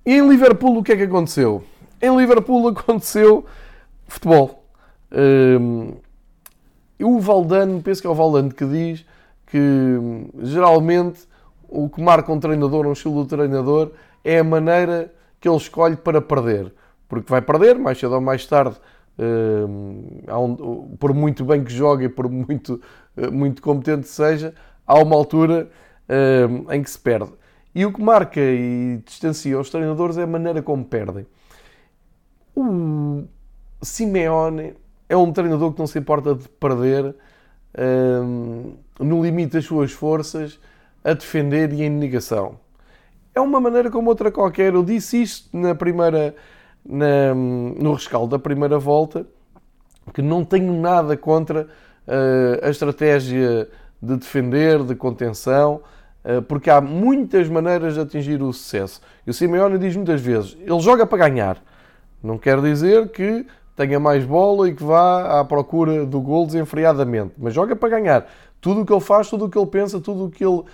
E 0.06 0.14
em 0.14 0.28
Liverpool 0.28 0.78
o 0.78 0.84
que 0.84 0.94
é 0.94 0.98
que 0.98 1.04
aconteceu? 1.04 1.64
Em 2.02 2.16
Liverpool 2.16 2.68
aconteceu 2.70 3.46
futebol. 4.08 4.64
Um, 5.12 5.94
o 7.00 7.20
Valdano, 7.20 7.82
penso 7.82 8.02
que 8.02 8.08
é 8.08 8.10
o 8.10 8.16
Valdano 8.16 8.52
que 8.54 8.66
diz 8.66 9.06
que 9.46 10.00
geralmente 10.42 11.28
o 11.70 11.90
que 11.90 12.02
marca 12.02 12.32
um 12.32 12.40
treinador, 12.40 12.86
um 12.86 12.94
estilo 12.94 13.24
do 13.24 13.30
treinador, 13.30 13.92
é 14.24 14.40
a 14.40 14.44
maneira 14.44 15.14
que 15.40 15.48
ele 15.48 15.58
escolhe 15.58 15.96
para 15.96 16.22
perder. 16.22 16.74
Porque 17.08 17.30
vai 17.30 17.42
perder, 17.42 17.78
mais 17.78 18.00
cedo 18.00 18.16
ou 18.16 18.22
mais 18.22 18.46
tarde, 18.46 18.76
uh, 19.20 20.98
por 20.98 21.14
muito 21.14 21.44
bem 21.46 21.64
que 21.64 21.72
jogue 21.72 22.06
e 22.06 22.10
por 22.10 22.30
muito, 22.30 22.82
uh, 23.18 23.32
muito 23.32 23.62
competente 23.62 24.08
seja, 24.08 24.54
há 24.86 25.00
uma 25.00 25.16
altura 25.16 25.70
uh, 26.10 26.74
em 26.74 26.82
que 26.82 26.90
se 26.90 27.00
perde. 27.00 27.32
E 27.74 27.86
o 27.86 27.94
que 27.94 28.02
marca 28.02 28.40
e 28.40 29.02
distancia 29.06 29.60
os 29.60 29.70
treinadores 29.70 30.18
é 30.18 30.24
a 30.24 30.28
maneira 30.28 30.62
como 30.62 30.84
perdem. 30.84 31.26
O 32.56 33.24
Simeone 33.82 34.74
é 35.08 35.16
um 35.16 35.32
treinador 35.32 35.74
que 35.74 35.80
não 35.80 35.86
se 35.86 36.00
importa 36.00 36.34
de 36.34 36.50
perder 36.50 37.16
no 39.00 39.22
limite 39.24 39.54
das 39.54 39.66
suas 39.66 39.92
forças 39.92 40.60
a 41.04 41.14
defender 41.14 41.72
e 41.72 41.84
em 41.84 41.90
negação. 41.92 42.58
É 43.38 43.40
uma 43.40 43.62
maneira 43.62 43.92
como 43.92 44.10
outra 44.10 44.32
qualquer. 44.32 44.74
Eu 44.74 44.84
disse 44.84 45.22
isto 45.22 45.56
na 45.56 45.76
primeira, 45.76 46.36
na, 46.88 47.36
no 47.36 47.94
rescaldo 47.94 48.29
da 48.29 48.39
primeira 48.39 48.79
volta, 48.79 49.25
que 50.13 50.22
não 50.22 50.44
tenho 50.44 50.74
nada 50.74 51.17
contra 51.17 51.63
uh, 51.63 52.65
a 52.65 52.70
estratégia 52.70 53.67
de 54.01 54.15
defender, 54.15 54.84
de 54.84 54.96
contenção, 54.96 55.82
uh, 56.24 56.41
porque 56.44 56.70
há 56.70 56.79
muitas 56.79 57.50
maneiras 57.50 57.96
de 57.96 58.00
atingir 58.00 58.41
o 58.41 58.53
sucesso. 58.53 59.01
E 59.25 59.29
o 59.29 59.34
Simeone 59.34 59.77
diz 59.77 59.96
muitas 59.96 60.22
vezes, 60.22 60.58
ele 60.62 60.79
joga 60.79 61.06
para 61.06 61.27
ganhar. 61.27 61.62
Não 62.24 62.38
quer 62.38 62.62
dizer 62.62 63.10
que 63.10 63.46
tenha 63.75 64.00
mais 64.00 64.25
bola 64.25 64.70
e 64.70 64.74
que 64.74 64.84
vá 64.84 65.39
à 65.39 65.46
procura 65.46 66.06
do 66.06 66.20
gol 66.20 66.46
desenfreadamente, 66.48 67.34
mas 67.38 67.53
joga 67.53 67.75
para 67.75 67.89
ganhar. 67.89 68.27
Tudo 68.60 68.82
o 68.82 68.86
que 68.86 68.91
ele 68.91 69.01
faz, 69.01 69.29
tudo 69.29 69.46
o 69.46 69.50
que 69.50 69.58
ele 69.58 69.67
pensa, 69.67 70.00
tudo 70.00 70.25
o 70.25 70.32
que 70.32 70.44
ele 70.44 70.60
uh, 70.62 70.65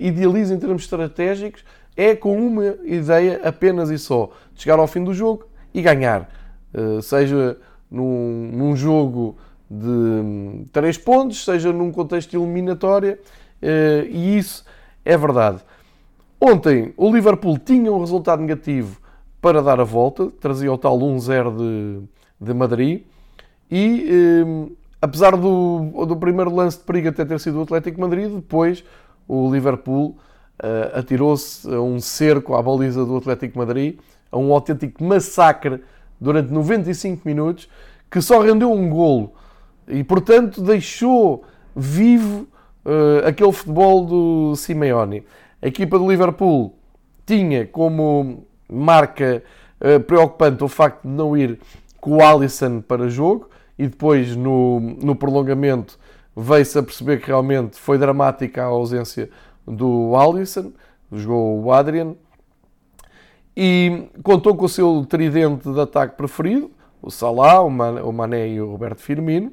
idealiza 0.00 0.54
em 0.54 0.58
termos 0.58 0.82
estratégicos 0.82 1.64
é 1.96 2.14
com 2.14 2.36
uma 2.36 2.76
ideia 2.84 3.40
apenas 3.44 3.90
e 3.90 3.98
só: 3.98 4.30
de 4.54 4.62
chegar 4.62 4.78
ao 4.78 4.86
fim 4.86 5.02
do 5.04 5.12
jogo 5.12 5.46
e 5.72 5.82
ganhar. 5.82 6.28
Uh, 6.74 7.02
seja 7.02 7.58
num, 7.90 8.50
num, 8.52 8.74
jogo 8.74 9.36
de 9.70 10.64
três 10.72 10.96
pontos, 10.96 11.44
seja 11.44 11.72
num 11.72 11.92
contexto 11.92 12.34
eliminatório, 12.34 13.14
uh, 13.14 14.06
e 14.08 14.38
isso 14.38 14.64
é 15.04 15.16
verdade. 15.16 15.58
Ontem 16.40 16.92
o 16.96 17.12
Liverpool 17.12 17.58
tinha 17.58 17.92
um 17.92 18.00
resultado 18.00 18.40
negativo 18.40 19.00
para 19.40 19.62
dar 19.62 19.80
a 19.80 19.84
volta, 19.84 20.30
trazia 20.40 20.72
o 20.72 20.78
tal 20.78 20.98
1-0 20.98 21.56
de, 21.56 22.02
de 22.40 22.54
Madrid, 22.54 23.02
e 23.70 24.06
apesar 25.00 25.36
do, 25.36 26.06
do 26.06 26.16
primeiro 26.16 26.54
lance 26.54 26.78
de 26.78 26.84
perigo 26.84 27.08
até 27.08 27.24
ter 27.24 27.40
sido 27.40 27.58
o 27.58 27.62
Atlético 27.62 28.00
Madrid, 28.00 28.30
depois 28.30 28.84
o 29.26 29.50
Liverpool 29.50 30.16
atirou-se 30.94 31.68
a 31.72 31.80
um 31.80 32.00
cerco 32.00 32.54
à 32.54 32.62
baliza 32.62 33.04
do 33.04 33.16
Atlético 33.16 33.58
Madrid, 33.58 33.98
a 34.30 34.38
um 34.38 34.52
autêntico 34.52 35.02
massacre 35.02 35.82
durante 36.20 36.52
95 36.52 37.22
minutos, 37.24 37.68
que 38.10 38.20
só 38.20 38.40
rendeu 38.40 38.70
um 38.70 38.88
golo 38.88 39.32
e, 39.88 40.04
portanto, 40.04 40.62
deixou 40.62 41.44
vivo 41.74 42.46
uh, 42.84 43.26
aquele 43.26 43.52
futebol 43.52 44.04
do 44.04 44.56
Simeone. 44.56 45.24
A 45.60 45.66
equipa 45.66 45.98
do 45.98 46.08
Liverpool 46.08 46.74
tinha 47.26 47.66
como 47.66 48.44
marca 48.70 49.42
uh, 49.80 50.00
preocupante 50.00 50.62
o 50.62 50.68
facto 50.68 51.02
de 51.02 51.08
não 51.08 51.36
ir 51.36 51.58
com 52.00 52.16
o 52.16 52.22
Alisson 52.22 52.80
para 52.80 53.08
jogo 53.08 53.48
e 53.78 53.86
depois 53.86 54.36
no, 54.36 54.80
no 54.80 55.14
prolongamento 55.14 55.98
veio-se 56.36 56.78
a 56.78 56.82
perceber 56.82 57.20
que 57.20 57.26
realmente 57.26 57.78
foi 57.78 57.98
dramática 57.98 58.62
a 58.62 58.66
ausência 58.66 59.28
do 59.74 60.14
Alisson, 60.16 60.72
jogou 61.10 61.62
o 61.62 61.72
Adrian, 61.72 62.14
e 63.56 64.08
contou 64.22 64.56
com 64.56 64.64
o 64.64 64.68
seu 64.68 65.04
tridente 65.06 65.70
de 65.70 65.80
ataque 65.80 66.16
preferido, 66.16 66.70
o 67.02 67.10
Salah, 67.10 67.62
o 67.62 68.12
Mané 68.12 68.48
e 68.48 68.60
o 68.60 68.70
Roberto 68.70 69.00
Firmino, 69.00 69.52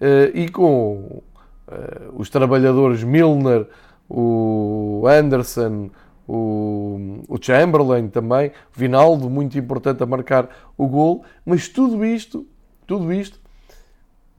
eh, 0.00 0.30
e 0.34 0.48
com 0.48 1.22
eh, 1.68 2.02
os 2.14 2.28
trabalhadores 2.28 3.02
Milner, 3.02 3.66
o 4.08 5.04
Anderson, 5.06 5.90
o, 6.28 7.36
Chamberlain 7.40 8.08
também, 8.08 8.48
o 8.48 8.78
Vinaldo, 8.78 9.28
muito 9.28 9.58
importante 9.58 10.02
a 10.02 10.06
marcar 10.06 10.48
o 10.76 10.86
gol, 10.86 11.24
mas 11.44 11.68
tudo 11.68 12.04
isto, 12.04 12.46
tudo 12.86 13.12
isto 13.12 13.40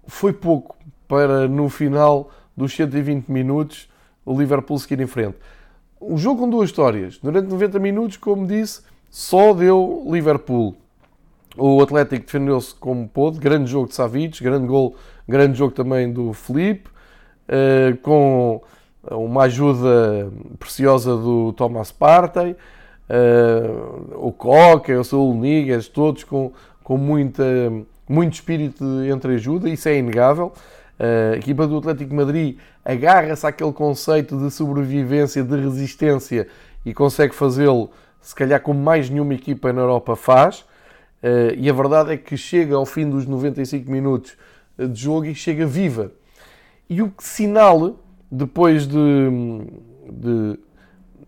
foi 0.07 0.31
pouco 0.31 0.75
para 1.07 1.47
no 1.47 1.69
final 1.69 2.29
dos 2.55 2.75
120 2.75 3.29
minutos 3.29 3.89
o 4.25 4.37
Liverpool 4.37 4.77
seguir 4.79 5.01
em 5.01 5.07
frente. 5.07 5.37
Um 6.01 6.17
jogo 6.17 6.41
com 6.41 6.49
duas 6.49 6.69
histórias. 6.69 7.17
Durante 7.17 7.49
90 7.49 7.79
minutos, 7.79 8.17
como 8.17 8.45
disse, 8.45 8.81
só 9.09 9.53
deu 9.53 10.05
Liverpool. 10.09 10.75
O 11.55 11.81
Atlético 11.81 12.25
defendeu-se 12.25 12.73
como 12.75 13.07
pôde. 13.07 13.39
Grande 13.39 13.69
jogo 13.69 13.87
de 13.87 13.95
Savic, 13.95 14.43
grande 14.43 14.67
gol, 14.67 14.95
grande 15.27 15.57
jogo 15.57 15.73
também 15.73 16.11
do 16.11 16.33
Felipe, 16.33 16.89
eh, 17.47 17.95
com 18.01 18.61
uma 19.11 19.43
ajuda 19.43 20.31
preciosa 20.57 21.15
do 21.15 21.53
Thomas 21.53 21.91
Partey, 21.91 22.55
eh, 23.09 23.69
o 24.15 24.31
Coca, 24.31 24.99
o 24.99 25.03
Saúl 25.03 25.35
Niguez, 25.35 25.87
todos 25.87 26.23
com, 26.23 26.51
com 26.83 26.97
muita, 26.97 27.43
muito 28.07 28.33
espírito 28.33 28.83
de 28.83 29.09
entreajuda, 29.11 29.69
isso 29.69 29.87
é 29.87 29.97
inegável. 29.97 30.53
A 31.03 31.35
equipa 31.35 31.67
do 31.67 31.77
Atlético 31.79 32.15
Madrid 32.15 32.57
agarra-se 32.85 33.45
àquele 33.45 33.73
conceito 33.73 34.37
de 34.37 34.49
sobrevivência, 34.49 35.43
de 35.43 35.59
resistência 35.59 36.47
e 36.85 36.93
consegue 36.93 37.35
fazê-lo, 37.35 37.89
se 38.21 38.33
calhar, 38.33 38.61
como 38.61 38.79
mais 38.79 39.09
nenhuma 39.09 39.33
equipa 39.33 39.73
na 39.73 39.81
Europa 39.81 40.15
faz. 40.15 40.63
E 41.57 41.69
a 41.69 41.73
verdade 41.73 42.13
é 42.13 42.17
que 42.17 42.37
chega 42.37 42.75
ao 42.75 42.85
fim 42.85 43.09
dos 43.09 43.25
95 43.25 43.91
minutos 43.91 44.37
de 44.77 45.01
jogo 45.01 45.25
e 45.25 45.35
chega 45.35 45.65
viva. 45.65 46.13
E 46.89 47.01
o 47.01 47.11
sinal, 47.19 47.99
depois 48.31 48.87
de, 48.87 48.97
de, 50.09 50.59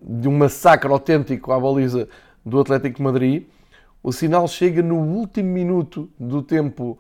de 0.02 0.30
um 0.30 0.38
massacre 0.38 0.90
autêntico 0.90 1.52
à 1.52 1.60
baliza 1.60 2.08
do 2.46 2.62
Atlético 2.62 3.04
Madrid, 3.04 3.44
o 4.02 4.14
sinal 4.14 4.48
chega 4.48 4.82
no 4.82 4.96
último 4.96 5.50
minuto 5.50 6.10
do 6.18 6.42
tempo 6.42 6.98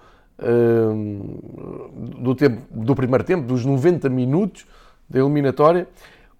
do, 2.19 2.35
tempo, 2.35 2.61
do 2.71 2.95
primeiro 2.95 3.23
tempo, 3.23 3.47
dos 3.47 3.65
90 3.65 4.09
minutos 4.09 4.65
da 5.09 5.19
eliminatória, 5.19 5.87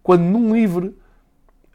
quando 0.04 0.24
num 0.24 0.54
livre 0.54 0.96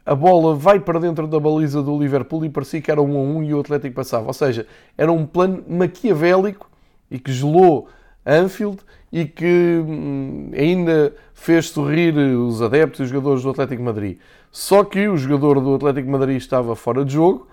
a 0.05 0.15
bola 0.15 0.55
vai 0.55 0.79
para 0.79 0.99
dentro 0.99 1.27
da 1.27 1.39
baliza 1.39 1.81
do 1.81 1.97
Liverpool 1.97 2.43
e 2.45 2.49
parecia 2.49 2.81
que 2.81 2.91
era 2.91 3.01
um 3.01 3.17
a 3.17 3.21
um 3.21 3.43
e 3.43 3.53
o 3.53 3.59
Atlético 3.59 3.95
passava. 3.95 4.27
Ou 4.27 4.33
seja, 4.33 4.65
era 4.97 5.11
um 5.11 5.25
plano 5.25 5.63
maquiavélico 5.67 6.69
e 7.09 7.19
que 7.19 7.31
gelou 7.31 7.87
Anfield 8.25 8.79
e 9.11 9.25
que 9.25 9.83
hum, 9.85 10.51
ainda 10.55 11.13
fez 11.33 11.69
sorrir 11.69 12.15
os 12.17 12.61
adeptos 12.61 12.99
e 12.99 13.03
os 13.03 13.09
jogadores 13.09 13.43
do 13.43 13.49
Atlético 13.49 13.83
Madrid. 13.83 14.17
Só 14.51 14.83
que 14.83 15.07
o 15.07 15.17
jogador 15.17 15.59
do 15.59 15.75
Atlético 15.75 16.09
Madrid 16.09 16.37
estava 16.37 16.75
fora 16.75 17.05
de 17.05 17.13
jogo 17.13 17.47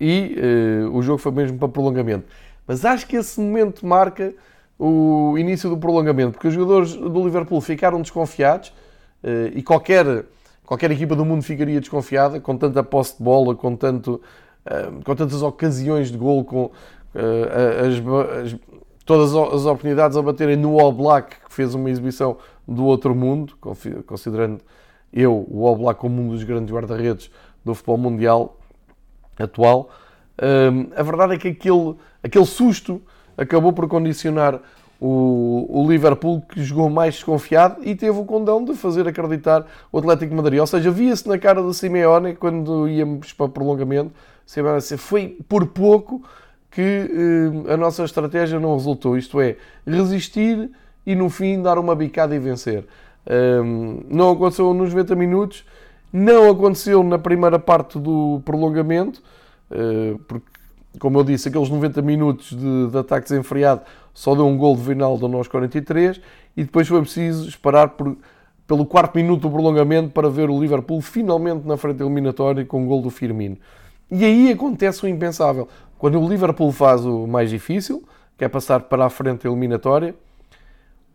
e 0.00 0.36
uh, 0.86 0.96
o 0.96 1.02
jogo 1.02 1.18
foi 1.18 1.32
mesmo 1.32 1.58
para 1.58 1.68
prolongamento. 1.68 2.24
Mas 2.70 2.84
acho 2.84 3.04
que 3.04 3.16
esse 3.16 3.40
momento 3.40 3.84
marca 3.84 4.32
o 4.78 5.36
início 5.36 5.68
do 5.68 5.76
prolongamento, 5.76 6.34
porque 6.34 6.46
os 6.46 6.54
jogadores 6.54 6.94
do 6.94 7.24
Liverpool 7.24 7.60
ficaram 7.60 8.00
desconfiados 8.00 8.68
uh, 9.24 9.50
e 9.52 9.60
qualquer, 9.60 10.24
qualquer 10.64 10.92
equipa 10.92 11.16
do 11.16 11.24
mundo 11.24 11.42
ficaria 11.42 11.80
desconfiada 11.80 12.38
com 12.38 12.56
tanta 12.56 12.80
posse 12.84 13.18
de 13.18 13.24
bola, 13.24 13.56
com, 13.56 13.74
tanto, 13.74 14.22
uh, 14.64 15.04
com 15.04 15.16
tantas 15.16 15.42
ocasiões 15.42 16.12
de 16.12 16.16
gol, 16.16 16.44
com 16.44 16.70
as, 17.12 18.52
as, 18.52 18.56
todas 19.04 19.30
as 19.30 19.66
oportunidades 19.66 20.16
a 20.16 20.22
baterem 20.22 20.54
no 20.54 20.78
All 20.78 20.92
Black, 20.92 21.40
que 21.44 21.52
fez 21.52 21.74
uma 21.74 21.90
exibição 21.90 22.36
do 22.68 22.84
outro 22.84 23.16
mundo, 23.16 23.54
considerando 24.06 24.60
eu 25.12 25.44
o 25.50 25.66
All 25.66 25.74
Black 25.74 25.98
como 25.98 26.22
um 26.22 26.28
dos 26.28 26.44
grandes 26.44 26.72
guarda-redes 26.72 27.32
do 27.64 27.74
futebol 27.74 27.98
mundial 27.98 28.60
atual. 29.36 29.90
A 30.96 31.02
verdade 31.02 31.34
é 31.34 31.38
que 31.38 31.48
aquele, 31.48 31.94
aquele 32.22 32.46
susto 32.46 33.00
acabou 33.36 33.72
por 33.72 33.88
condicionar 33.88 34.60
o, 35.00 35.66
o, 35.68 35.90
Liverpool, 35.90 36.42
que 36.42 36.62
jogou 36.62 36.90
mais 36.90 37.14
desconfiado 37.14 37.78
e 37.82 37.94
teve 37.94 38.18
o 38.18 38.24
condão 38.24 38.62
de 38.62 38.74
fazer 38.74 39.08
acreditar 39.08 39.64
o 39.90 39.98
Atlético 39.98 40.34
Madrid. 40.34 40.60
Ou 40.60 40.66
seja, 40.66 40.90
via-se 40.90 41.26
na 41.26 41.38
cara 41.38 41.62
do 41.62 41.72
Simeone, 41.72 42.34
quando 42.34 42.86
íamos 42.86 43.32
para 43.32 43.48
prolongamento, 43.48 44.12
foi 44.98 45.38
por 45.48 45.66
pouco 45.68 46.22
que 46.70 47.10
a 47.68 47.76
nossa 47.76 48.04
estratégia 48.04 48.60
não 48.60 48.74
resultou. 48.74 49.16
Isto 49.16 49.40
é, 49.40 49.56
resistir 49.86 50.70
e 51.06 51.14
no 51.14 51.30
fim 51.30 51.62
dar 51.62 51.78
uma 51.78 51.94
bicada 51.94 52.34
e 52.34 52.38
vencer. 52.38 52.84
Um, 53.28 54.02
não 54.08 54.32
aconteceu 54.32 54.72
nos 54.74 54.90
90 54.90 55.14
minutos, 55.14 55.64
não 56.12 56.50
aconteceu 56.50 57.02
na 57.02 57.18
primeira 57.18 57.58
parte 57.58 57.98
do 57.98 58.40
prolongamento, 58.44 59.22
porque, 60.26 60.46
como 60.98 61.18
eu 61.18 61.24
disse, 61.24 61.48
aqueles 61.48 61.68
90 61.68 62.02
minutos 62.02 62.50
de, 62.50 62.88
de 62.88 62.98
ataque 62.98 63.28
desenfreado 63.28 63.82
só 64.12 64.34
deu 64.34 64.46
um 64.46 64.56
gol 64.56 64.76
de 64.76 64.82
Vinaldo 64.82 65.28
nós 65.28 65.48
43 65.48 66.20
e 66.56 66.64
depois 66.64 66.88
foi 66.88 67.00
preciso 67.00 67.48
esperar 67.48 67.90
por, 67.90 68.16
pelo 68.66 68.84
quarto 68.84 69.16
minuto 69.16 69.42
do 69.42 69.50
prolongamento 69.50 70.10
para 70.10 70.28
ver 70.28 70.50
o 70.50 70.60
Liverpool 70.60 71.00
finalmente 71.00 71.66
na 71.66 71.76
frente 71.76 72.02
eliminatória 72.02 72.64
com 72.64 72.84
o 72.84 72.86
gol 72.86 73.02
do 73.02 73.10
Firmino. 73.10 73.56
E 74.10 74.24
aí 74.24 74.50
acontece 74.50 75.04
o 75.04 75.08
impensável. 75.08 75.68
Quando 75.98 76.20
o 76.20 76.28
Liverpool 76.28 76.72
faz 76.72 77.04
o 77.04 77.26
mais 77.26 77.50
difícil, 77.50 78.02
que 78.36 78.44
é 78.44 78.48
passar 78.48 78.80
para 78.80 79.06
a 79.06 79.10
frente 79.10 79.46
eliminatória, 79.46 80.14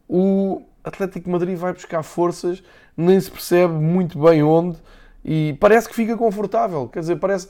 o 0.07 0.62
Atlético 0.83 1.29
Madrid 1.29 1.57
vai 1.57 1.74
buscar 1.74 2.03
forças, 2.03 2.63
nem 2.95 3.19
se 3.19 3.29
percebe 3.29 3.74
muito 3.74 4.19
bem 4.19 4.43
onde, 4.43 4.77
e 5.24 5.57
parece 5.59 5.89
que 5.89 5.95
fica 5.95 6.15
confortável. 6.15 6.88
Quer 6.88 7.00
dizer, 7.00 7.15
parece, 7.15 7.50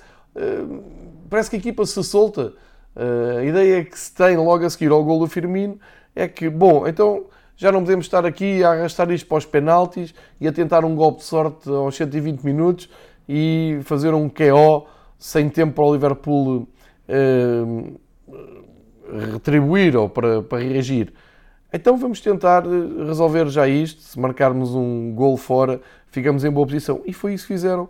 parece 1.29 1.49
que 1.49 1.55
a 1.55 1.59
equipa 1.59 1.85
se 1.85 2.03
solta. 2.03 2.53
Uh, 2.95 3.39
a 3.39 3.43
ideia 3.43 3.83
que 3.83 3.99
se 3.99 4.13
tem 4.13 4.37
logo 4.37 4.65
a 4.65 4.69
seguir 4.69 4.89
ao 4.89 5.03
gol 5.03 5.19
do 5.19 5.27
Firmino 5.27 5.77
é 6.15 6.27
que, 6.27 6.49
bom, 6.49 6.87
então 6.87 7.25
já 7.57 7.71
não 7.71 7.81
podemos 7.81 8.05
estar 8.05 8.25
aqui 8.25 8.63
a 8.63 8.71
arrastar 8.71 9.11
isto 9.11 9.27
para 9.27 9.37
os 9.37 9.45
penaltis 9.45 10.13
e 10.39 10.47
a 10.47 10.51
tentar 10.51 10.85
um 10.85 10.95
golpe 10.95 11.19
de 11.19 11.25
sorte 11.25 11.69
aos 11.69 11.95
120 11.95 12.41
minutos 12.43 12.89
e 13.27 13.79
fazer 13.83 14.13
um 14.13 14.29
KO 14.29 14.87
sem 15.17 15.49
tempo 15.49 15.73
para 15.73 15.83
o 15.83 15.93
Liverpool 15.93 16.67
uh, 17.09 17.99
retribuir 19.33 19.95
ou 19.95 20.09
para, 20.09 20.41
para 20.41 20.59
reagir. 20.59 21.13
Então 21.73 21.97
vamos 21.97 22.21
tentar 22.21 22.63
eh, 22.65 23.05
resolver 23.05 23.49
já 23.49 23.67
isto. 23.67 24.01
Se 24.01 24.17
marcarmos 24.17 24.73
um 24.73 25.13
gol 25.13 25.35
fora, 25.35 25.81
ficamos 26.07 26.45
em 26.45 26.49
boa 26.49 26.65
posição. 26.65 27.01
E 27.05 27.11
foi 27.11 27.33
isso 27.33 27.45
que 27.47 27.53
fizeram 27.53 27.89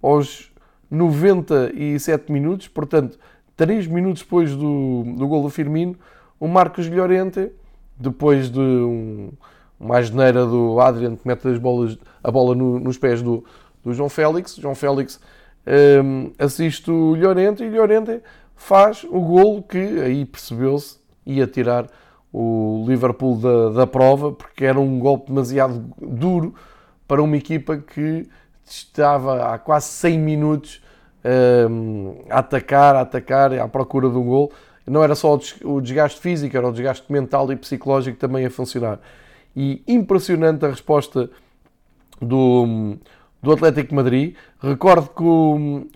aos 0.00 0.52
97 0.90 2.30
minutos, 2.30 2.68
portanto, 2.68 3.18
3 3.56 3.86
minutos 3.86 4.22
depois 4.22 4.54
do, 4.54 5.04
do 5.16 5.28
gol 5.28 5.42
do 5.42 5.50
Firmino, 5.50 5.96
o 6.38 6.48
Marcos 6.48 6.88
Llorente, 6.88 7.50
depois 7.96 8.50
de 8.50 8.60
um, 8.60 9.30
uma 9.78 9.98
asneira 9.98 10.44
do 10.44 10.80
Adrian 10.80 11.16
que 11.16 11.26
mete 11.26 11.46
as 11.48 11.58
bolas, 11.58 11.96
a 12.22 12.30
bola 12.30 12.54
no, 12.54 12.80
nos 12.80 12.98
pés 12.98 13.22
do, 13.22 13.44
do 13.82 13.94
João 13.94 14.08
Félix. 14.08 14.56
João 14.56 14.74
Félix 14.74 15.20
um, 16.02 16.32
assiste 16.38 16.90
o 16.90 17.14
Llorente 17.14 17.62
e 17.62 17.70
Llorente 17.70 18.20
faz 18.56 19.04
o 19.04 19.20
golo 19.20 19.62
que 19.62 19.78
aí 19.78 20.24
percebeu-se 20.24 20.98
ia 21.24 21.46
tirar 21.46 21.86
o 22.32 22.84
Liverpool 22.86 23.36
da, 23.36 23.70
da 23.70 23.86
prova, 23.86 24.32
porque 24.32 24.64
era 24.64 24.80
um 24.80 24.98
golpe 24.98 25.28
demasiado 25.28 25.84
duro 26.00 26.54
para 27.06 27.22
uma 27.22 27.36
equipa 27.36 27.76
que 27.76 28.28
estava 28.64 29.54
há 29.54 29.58
quase 29.58 29.86
100 29.86 30.18
minutos 30.18 30.82
a 32.30 32.38
atacar, 32.38 32.96
a 32.96 33.00
atacar, 33.00 33.52
à 33.54 33.68
procura 33.68 34.08
de 34.08 34.16
um 34.16 34.24
gol. 34.24 34.52
Não 34.86 35.02
era 35.02 35.14
só 35.14 35.38
o 35.64 35.80
desgaste 35.80 36.20
físico, 36.20 36.56
era 36.56 36.68
o 36.68 36.72
desgaste 36.72 37.10
mental 37.10 37.50
e 37.50 37.56
psicológico 37.56 38.18
também 38.18 38.44
a 38.44 38.50
funcionar. 38.50 39.00
E 39.56 39.82
impressionante 39.86 40.64
a 40.64 40.68
resposta 40.68 41.30
do, 42.20 42.96
do 43.42 43.52
Atlético 43.52 43.94
Madrid. 43.94 44.34
Recordo 44.60 45.08
que 45.08 45.22
o, 45.22 45.86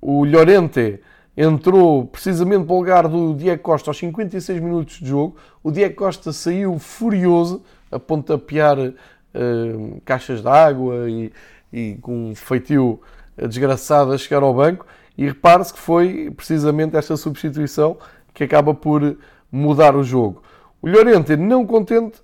o 0.00 0.24
Llorente 0.24 1.00
entrou 1.36 2.06
precisamente 2.06 2.64
para 2.64 2.74
o 2.74 2.78
lugar 2.78 3.06
do 3.06 3.34
Diego 3.34 3.62
Costa 3.62 3.90
aos 3.90 3.98
56 3.98 4.60
minutos 4.60 4.98
de 4.98 5.06
jogo. 5.06 5.36
O 5.62 5.70
Diego 5.70 5.94
Costa 5.94 6.32
saiu 6.32 6.78
furioso, 6.78 7.62
a 7.90 7.98
pontapear 7.98 8.78
uh, 8.78 10.00
caixas 10.04 10.42
de 10.42 10.48
água 10.48 11.08
e, 11.08 11.32
e, 11.72 11.94
com 12.02 12.30
um 12.30 12.34
feitio 12.34 13.00
desgraçado 13.46 14.12
a 14.12 14.18
chegar 14.18 14.42
ao 14.42 14.54
banco. 14.54 14.86
E 15.16 15.26
repare-se 15.26 15.72
que 15.72 15.78
foi 15.78 16.32
precisamente 16.36 16.96
esta 16.96 17.16
substituição 17.16 17.96
que 18.32 18.44
acaba 18.44 18.72
por 18.72 19.16
mudar 19.50 19.96
o 19.96 20.02
jogo. 20.02 20.42
O 20.80 20.88
Llorente, 20.88 21.36
não 21.36 21.66
contente 21.66 22.20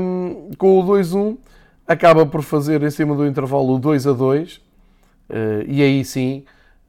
um, 0.00 0.50
com 0.58 0.78
o 0.78 0.84
2-1, 0.84 1.38
acaba 1.86 2.26
por 2.26 2.42
fazer 2.42 2.82
em 2.82 2.90
cima 2.90 3.14
do 3.14 3.26
intervalo 3.26 3.76
o 3.76 3.80
2-2 3.80 4.58
uh, 4.58 4.60
eh, 5.30 5.64
e 5.66 5.82
aí 5.82 6.04
sim 6.04 6.44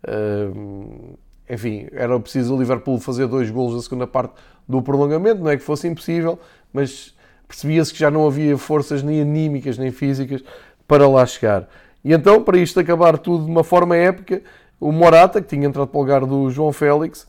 uh, 0.08 1.17
enfim, 1.49 1.88
era 1.91 2.19
preciso 2.19 2.56
o 2.56 2.60
Liverpool 2.60 2.99
fazer 2.99 3.27
dois 3.27 3.49
golos 3.49 3.75
na 3.75 3.82
segunda 3.82 4.08
parte 4.08 4.34
do 4.67 4.82
prolongamento, 4.82 5.41
não 5.41 5.49
é 5.49 5.58
que 5.58 5.63
fosse 5.63 5.88
impossível, 5.88 6.39
mas 6.71 7.13
percebia-se 7.47 7.93
que 7.93 7.99
já 7.99 8.10
não 8.10 8.25
havia 8.25 8.58
forças 8.58 9.03
nem 9.03 9.21
anímicas 9.21 9.77
nem 9.77 9.91
físicas 9.91 10.43
para 10.88 11.08
lá 11.08 11.25
chegar. 11.25 11.67
E 12.03 12.13
então, 12.13 12.43
para 12.43 12.57
isto 12.57 12.79
acabar 12.79 13.17
tudo 13.17 13.45
de 13.45 13.51
uma 13.51 13.63
forma 13.63 13.95
épica, 13.95 14.41
o 14.79 14.91
Morata, 14.91 15.41
que 15.41 15.47
tinha 15.47 15.67
entrado 15.67 15.87
para 15.87 15.97
o 15.97 16.01
lugar 16.01 16.25
do 16.25 16.49
João 16.49 16.73
Félix, 16.73 17.27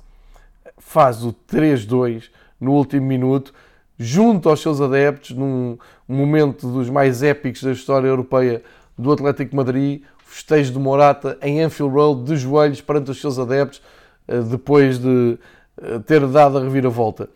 faz 0.78 1.24
o 1.24 1.32
3-2 1.32 2.30
no 2.60 2.72
último 2.72 3.06
minuto, 3.06 3.54
junto 3.98 4.48
aos 4.48 4.60
seus 4.60 4.80
adeptos, 4.80 5.30
num 5.30 5.78
momento 6.08 6.66
dos 6.66 6.90
mais 6.90 7.22
épicos 7.22 7.62
da 7.62 7.70
história 7.70 8.08
europeia 8.08 8.62
do 8.98 9.12
Atlético 9.12 9.54
Madrid, 9.54 10.02
festejo 10.24 10.72
de 10.72 10.78
Morata 10.78 11.38
em 11.40 11.62
Anfield 11.62 11.94
Road, 11.94 12.24
de 12.24 12.36
joelhos 12.36 12.80
perante 12.80 13.10
os 13.12 13.20
seus 13.20 13.38
adeptos, 13.38 13.80
eh, 14.26 14.40
depois 14.40 14.98
de 14.98 15.38
eh, 15.80 15.98
ter 16.00 16.26
dado 16.26 16.58
a 16.58 16.62
reviravolta. 16.62 17.28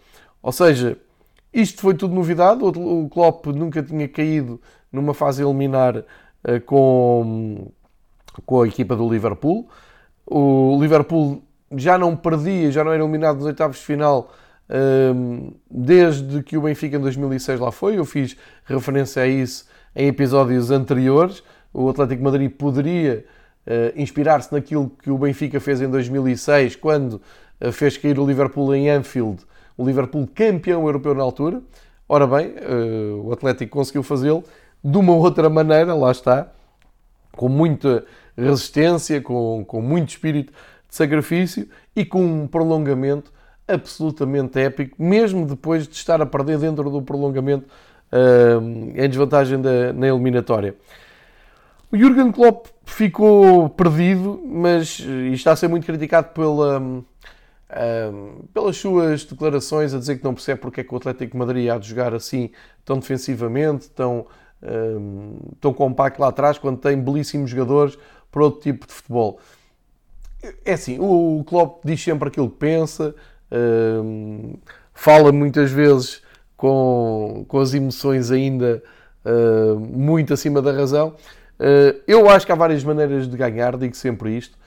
Ou 0.43 0.51
seja, 0.51 0.97
isto 1.53 1.81
foi 1.81 1.95
tudo 1.95 2.15
novidade. 2.15 2.63
O 2.63 3.09
Klopp 3.09 3.47
nunca 3.47 3.83
tinha 3.83 4.09
caído 4.09 4.61
numa 4.93 5.15
fase 5.15 5.43
eliminar 5.43 6.05
com, 6.67 7.71
com 8.45 8.63
a 8.63 8.69
equipa 8.69 8.97
do 8.97 9.09
Liverpool. 9.09 9.69
O 10.27 10.79
Liverpool 10.81 11.43
já 11.77 11.99
não 11.99 12.17
perdia, 12.17 12.71
já 12.71 12.85
não 12.85 12.93
era 12.93 13.03
eliminado 13.03 13.37
nos 13.37 13.47
oitavos 13.47 13.79
de 13.79 13.85
final 13.85 14.31
desde 15.71 16.43
que 16.43 16.57
o 16.57 16.63
Benfica 16.63 16.97
em 16.97 17.01
2006 17.01 17.61
lá 17.61 17.73
foi. 17.73 17.99
Eu 17.99 18.05
fiz 18.05 18.37
referência 18.65 19.23
a 19.23 19.27
isso 19.27 19.67
em 19.95 20.09
episódios 20.09 20.71
anteriores. 20.71 21.43
O 21.73 21.89
Atlético 21.89 22.23
Madrid 22.23 22.51
poderia 22.51 23.25
uh, 23.67 24.01
inspirar-se 24.01 24.53
naquilo 24.53 24.91
que 25.03 25.11
o 25.11 25.19
Benfica 25.19 25.61
fez 25.61 25.81
em 25.81 25.89
2006, 25.89 26.77
quando 26.77 27.21
uh, 27.61 27.73
fez 27.73 27.97
cair 27.97 28.19
o 28.19 28.27
Liverpool 28.27 28.75
em 28.75 28.89
Anfield, 28.91 29.43
o 29.77 29.85
Liverpool 29.85 30.29
campeão 30.35 30.85
europeu 30.87 31.15
na 31.15 31.23
altura. 31.23 31.63
Ora 32.09 32.27
bem, 32.27 32.55
o 33.23 33.31
Atlético 33.35 33.71
conseguiu 33.71 34.03
fazê-lo 34.03 34.43
de 34.83 34.97
uma 34.99 35.15
outra 35.15 35.49
maneira, 35.49 35.95
lá 35.95 36.11
está, 36.11 36.49
com 37.33 37.49
muita 37.49 38.05
resistência, 38.37 39.21
com, 39.21 39.65
com 39.67 39.81
muito 39.81 40.11
espírito 40.11 40.53
de 40.89 40.95
sacrifício 40.95 41.69
e 41.95 42.05
com 42.05 42.25
um 42.25 42.47
prolongamento 42.47 43.33
absolutamente 43.67 44.59
épico, 44.59 45.01
mesmo 45.03 45.45
depois 45.45 45.87
de 45.87 45.95
estar 45.95 46.23
a 46.23 46.27
perder 46.27 46.59
dentro 46.59 46.89
do 46.91 47.03
prolongamento 47.03 47.67
uh, 48.13 48.61
em 48.95 49.09
desvantagem 49.09 49.61
da, 49.61 49.93
na 49.93 50.09
eliminatória. 50.09 50.75
O 51.91 51.97
Jurgen 51.97 52.31
Klopp 52.33 52.67
ficou 52.85 53.69
perdido, 53.71 54.43
mas 54.47 55.01
está 55.33 55.53
a 55.53 55.57
ser 55.57 55.69
muito 55.69 55.87
criticado 55.87 56.29
pela, 56.35 56.83
pelas 58.53 58.77
suas 58.77 59.25
declarações 59.25 59.95
a 59.95 59.99
dizer 59.99 60.19
que 60.19 60.25
não 60.25 60.35
percebe 60.35 60.61
porque 60.61 60.83
é 60.83 60.85
que 60.85 60.93
o 60.93 60.97
Atlético 60.99 61.39
Madrid 61.39 61.71
há 61.71 61.79
de 61.79 61.89
jogar 61.89 62.13
assim 62.13 62.51
tão 62.85 62.99
defensivamente, 62.99 63.89
tão, 63.89 64.27
tão 65.61 65.73
compacto 65.73 66.21
lá 66.21 66.29
atrás, 66.29 66.59
quando 66.59 66.79
tem 66.79 67.01
belíssimos 67.01 67.51
jogadores 67.51 67.99
para 68.31 68.43
outro 68.43 68.61
tipo 68.61 68.87
de 68.87 68.93
futebol. 68.93 69.39
É 70.65 70.73
assim, 70.73 70.99
o 71.01 71.45
Klopp 71.47 71.85
diz 71.85 72.03
sempre 72.03 72.29
aquilo 72.29 72.49
que 72.49 72.57
pensa, 72.57 73.15
fala 74.93 75.33
muitas 75.33 75.71
vezes 75.71 76.23
com, 76.57 77.45
com 77.49 77.59
as 77.61 77.73
emoções 77.73 78.31
ainda 78.31 78.83
uh, 79.25 79.79
muito 79.79 80.35
acima 80.35 80.61
da 80.61 80.73
razão. 80.73 81.15
Uh, 81.59 82.01
eu 82.07 82.29
acho 82.29 82.45
que 82.45 82.53
há 82.53 82.55
várias 82.55 82.85
maneiras 82.85 83.29
de 83.29 83.37
ganhar, 83.37 83.77
digo 83.77 83.97
sempre 83.97 84.37
isto. 84.37 84.59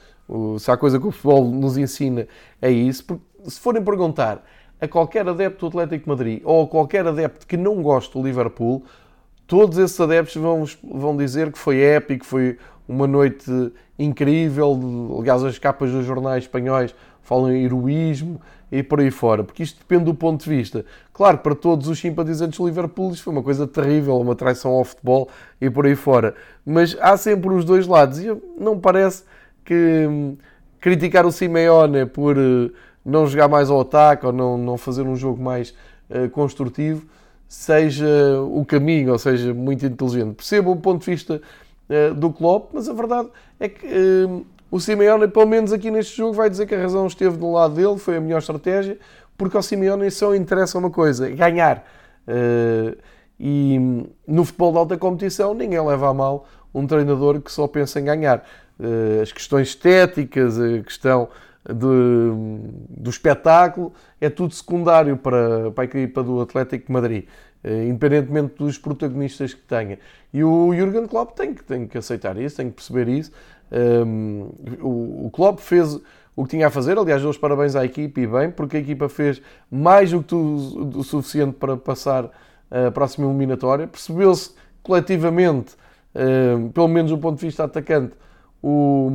Se 0.59 0.71
há 0.71 0.77
coisa 0.77 0.97
que 0.97 1.05
o 1.05 1.11
futebol 1.11 1.43
nos 1.45 1.77
ensina 1.77 2.25
é 2.61 2.71
isso. 2.71 3.03
Se 3.43 3.59
forem 3.59 3.83
perguntar 3.83 4.41
a 4.79 4.87
qualquer 4.87 5.27
adepto 5.27 5.69
do 5.69 5.79
Atlético 5.79 6.09
Madrid 6.09 6.41
ou 6.45 6.63
a 6.63 6.67
qualquer 6.67 7.05
adepto 7.05 7.45
que 7.45 7.57
não 7.57 7.81
gosta 7.81 8.17
do 8.17 8.25
Liverpool, 8.25 8.85
todos 9.51 9.77
esses 9.77 9.99
adeptos 9.99 10.37
vão, 10.37 10.63
vão 10.81 11.17
dizer 11.17 11.51
que 11.51 11.59
foi 11.59 11.81
épico, 11.81 12.25
foi 12.25 12.57
uma 12.87 13.05
noite 13.05 13.51
incrível. 13.99 14.79
Aliás, 15.19 15.43
as 15.43 15.59
capas 15.59 15.91
dos 15.91 16.05
jornais 16.05 16.45
espanhóis 16.45 16.95
falam 17.21 17.51
em 17.51 17.65
heroísmo 17.65 18.39
e 18.71 18.81
por 18.81 19.01
aí 19.01 19.11
fora, 19.11 19.43
porque 19.43 19.61
isto 19.61 19.79
depende 19.79 20.05
do 20.05 20.15
ponto 20.15 20.41
de 20.41 20.49
vista. 20.49 20.85
Claro, 21.11 21.39
para 21.39 21.53
todos 21.53 21.89
os 21.89 21.99
simpatizantes 21.99 22.57
do 22.57 22.65
Liverpool 22.65 23.11
isto 23.11 23.25
foi 23.25 23.33
uma 23.33 23.43
coisa 23.43 23.67
terrível, 23.67 24.17
uma 24.21 24.35
traição 24.35 24.71
ao 24.71 24.85
futebol 24.85 25.27
e 25.59 25.69
por 25.69 25.85
aí 25.85 25.95
fora. 25.95 26.33
Mas 26.65 26.95
há 27.01 27.17
sempre 27.17 27.49
os 27.49 27.65
dois 27.65 27.85
lados 27.85 28.19
e 28.19 28.33
não 28.57 28.79
parece 28.79 29.25
que 29.65 30.07
hum, 30.09 30.37
criticar 30.79 31.25
o 31.25 31.31
Simeone 31.31 32.05
por 32.05 32.37
uh, 32.37 32.71
não 33.05 33.27
jogar 33.27 33.49
mais 33.49 33.69
ao 33.69 33.81
ataque 33.81 34.25
ou 34.25 34.31
não, 34.31 34.57
não 34.57 34.77
fazer 34.77 35.01
um 35.01 35.17
jogo 35.17 35.43
mais 35.43 35.75
uh, 36.09 36.29
construtivo 36.29 37.05
seja 37.51 38.07
o 38.49 38.63
caminho, 38.63 39.11
ou 39.11 39.19
seja, 39.19 39.53
muito 39.53 39.85
inteligente. 39.85 40.35
Percebo 40.35 40.71
o 40.71 40.75
ponto 40.77 41.03
de 41.03 41.11
vista 41.11 41.41
uh, 41.89 42.13
do 42.13 42.31
Klopp, 42.31 42.69
mas 42.73 42.87
a 42.87 42.93
verdade 42.93 43.27
é 43.59 43.67
que 43.67 43.85
hum, 43.85 44.45
o 44.71 44.79
Simeone, 44.79 45.27
pelo 45.27 45.45
menos 45.45 45.73
aqui 45.73 45.91
neste 45.91 46.15
jogo, 46.15 46.31
vai 46.31 46.49
dizer 46.49 46.65
que 46.65 46.73
a 46.73 46.81
razão 46.81 47.05
esteve 47.05 47.35
do 47.35 47.51
lado 47.51 47.75
dele, 47.75 47.97
foi 47.97 48.15
a 48.15 48.21
melhor 48.21 48.37
estratégia, 48.37 48.97
porque 49.37 49.57
ao 49.57 49.61
Simeone 49.61 50.09
só 50.09 50.33
interessa 50.33 50.77
uma 50.77 50.89
coisa, 50.89 51.29
ganhar. 51.29 51.85
Uh, 52.25 52.97
e 53.37 53.77
no 54.25 54.45
futebol 54.45 54.71
de 54.71 54.77
alta 54.77 54.97
competição 54.97 55.53
ninguém 55.53 55.85
leva 55.85 56.07
a 56.07 56.13
mal 56.13 56.47
um 56.73 56.87
treinador 56.87 57.41
que 57.41 57.51
só 57.51 57.67
pensa 57.67 57.99
em 57.99 58.05
ganhar. 58.05 58.47
Uh, 58.79 59.21
as 59.21 59.33
questões 59.33 59.67
estéticas, 59.67 60.57
a 60.57 60.79
questão 60.83 61.27
de, 61.67 63.01
do 63.01 63.09
espetáculo, 63.09 63.93
é 64.19 64.29
tudo 64.29 64.53
secundário 64.53 65.17
para, 65.17 65.71
para 65.71 65.83
a 65.83 65.85
equipa 65.85 66.23
do 66.23 66.41
Atlético 66.41 66.87
de 66.87 66.91
Madrid, 66.91 67.25
uh, 67.63 67.69
independentemente 67.83 68.55
dos 68.57 68.77
protagonistas 68.77 69.53
que 69.53 69.61
tenha. 69.61 69.99
E 70.33 70.43
o 70.43 70.73
Jurgen 70.73 71.07
Klopp 71.07 71.35
tem 71.35 71.53
que, 71.53 71.63
tem 71.63 71.87
que 71.87 71.97
aceitar 71.97 72.37
isso, 72.37 72.57
tem 72.57 72.69
que 72.69 72.75
perceber 72.75 73.07
isso. 73.07 73.31
Um, 73.71 74.49
o, 74.81 75.25
o 75.27 75.29
Klopp 75.31 75.59
fez 75.59 75.99
o 76.35 76.43
que 76.43 76.51
tinha 76.51 76.67
a 76.67 76.69
fazer, 76.69 76.97
aliás, 76.97 77.21
dou 77.21 77.29
os 77.29 77.37
parabéns 77.37 77.75
à 77.75 77.83
equipa 77.85 78.19
e 78.19 78.27
bem, 78.27 78.51
porque 78.51 78.77
a 78.77 78.79
equipa 78.79 79.09
fez 79.09 79.41
mais 79.69 80.11
do 80.11 80.23
que 80.23 80.33
o 80.33 81.03
suficiente 81.03 81.53
para 81.53 81.75
passar 81.75 82.29
a 82.69 82.89
próxima 82.89 83.27
eliminatória. 83.27 83.85
Percebeu-se 83.85 84.51
coletivamente, 84.81 85.75
um, 86.15 86.69
pelo 86.69 86.87
menos 86.87 87.11
do 87.11 87.17
ponto 87.17 87.37
de 87.37 87.45
vista 87.45 87.65
atacante, 87.65 88.13
o 88.63 89.09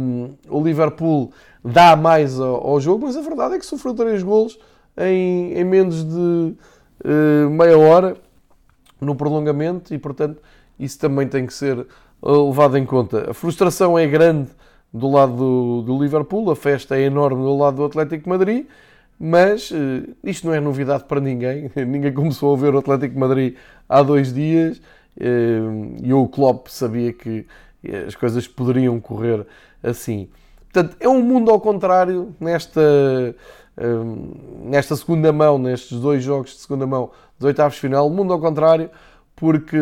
Liverpool 0.66 1.33
dá 1.64 1.96
mais 1.96 2.38
ao, 2.38 2.66
ao, 2.66 2.81
jogo, 2.81 3.07
mas 3.07 3.16
a 3.16 3.20
verdade 3.20 3.55
é 3.55 3.59
que 3.59 3.66
sofreu 3.66 3.94
três 3.94 4.22
golos 4.22 4.59
em, 4.96 5.52
em 5.52 5.64
menos 5.64 6.05
de 6.05 6.55
uh, 7.05 7.50
meia 7.50 7.79
hora 7.79 8.16
no 9.00 9.14
prolongamento 9.14 9.94
e, 9.94 9.98
portanto, 9.98 10.40
isso 10.79 10.98
também 10.98 11.26
tem 11.26 11.46
que 11.46 11.55
ser 11.55 11.87
levado 12.22 12.76
em 12.76 12.85
conta. 12.85 13.31
A 13.31 13.35
frustração 13.35 13.98
é 13.98 14.07
grande 14.07 14.48
do 14.92 15.11
lado 15.11 15.37
do, 15.37 15.83
do, 15.83 16.02
Liverpool, 16.02 16.50
a 16.50 16.57
festa 16.57 16.96
é 16.96 17.02
enorme 17.02 17.42
do 17.42 17.57
lado 17.57 17.76
do 17.76 17.85
Atlético 17.85 18.29
Madrid, 18.29 18.66
mas 19.18 19.70
uh, 19.70 20.14
isto 20.24 20.46
não 20.46 20.55
é 20.55 20.61
novidade 20.61 21.05
para 21.05 21.20
ninguém. 21.20 21.70
ninguém 21.87 22.12
começou 22.12 22.55
a 22.55 22.59
ver 22.59 22.74
o 22.74 22.79
Atlético 22.79 23.18
Madrid 23.18 23.57
há 23.88 24.02
dois 24.02 24.33
dias 24.33 24.79
uh, 24.79 25.96
e 26.02 26.12
o 26.12 26.26
Klopp 26.29 26.68
sabia 26.68 27.12
que 27.12 27.46
eh, 27.85 28.05
as 28.07 28.14
coisas 28.14 28.46
poderiam 28.46 28.98
correr 29.00 29.46
assim. 29.83 30.29
Portanto, 30.76 30.94
é 31.00 31.08
um 31.08 31.22
mundo 31.22 31.50
ao 31.50 31.58
contrário 31.58 32.36
nesta, 32.38 32.82
uh, 33.78 34.68
nesta 34.68 34.94
segunda 34.94 35.32
mão, 35.32 35.56
nestes 35.56 35.98
dois 35.98 36.22
jogos 36.22 36.50
de 36.50 36.58
segunda 36.58 36.86
mão 36.86 37.12
dos 37.38 37.46
oitavos 37.46 37.76
de 37.76 37.80
final, 37.80 38.10
mundo 38.10 38.30
ao 38.30 38.38
contrário, 38.38 38.90
porque 39.34 39.78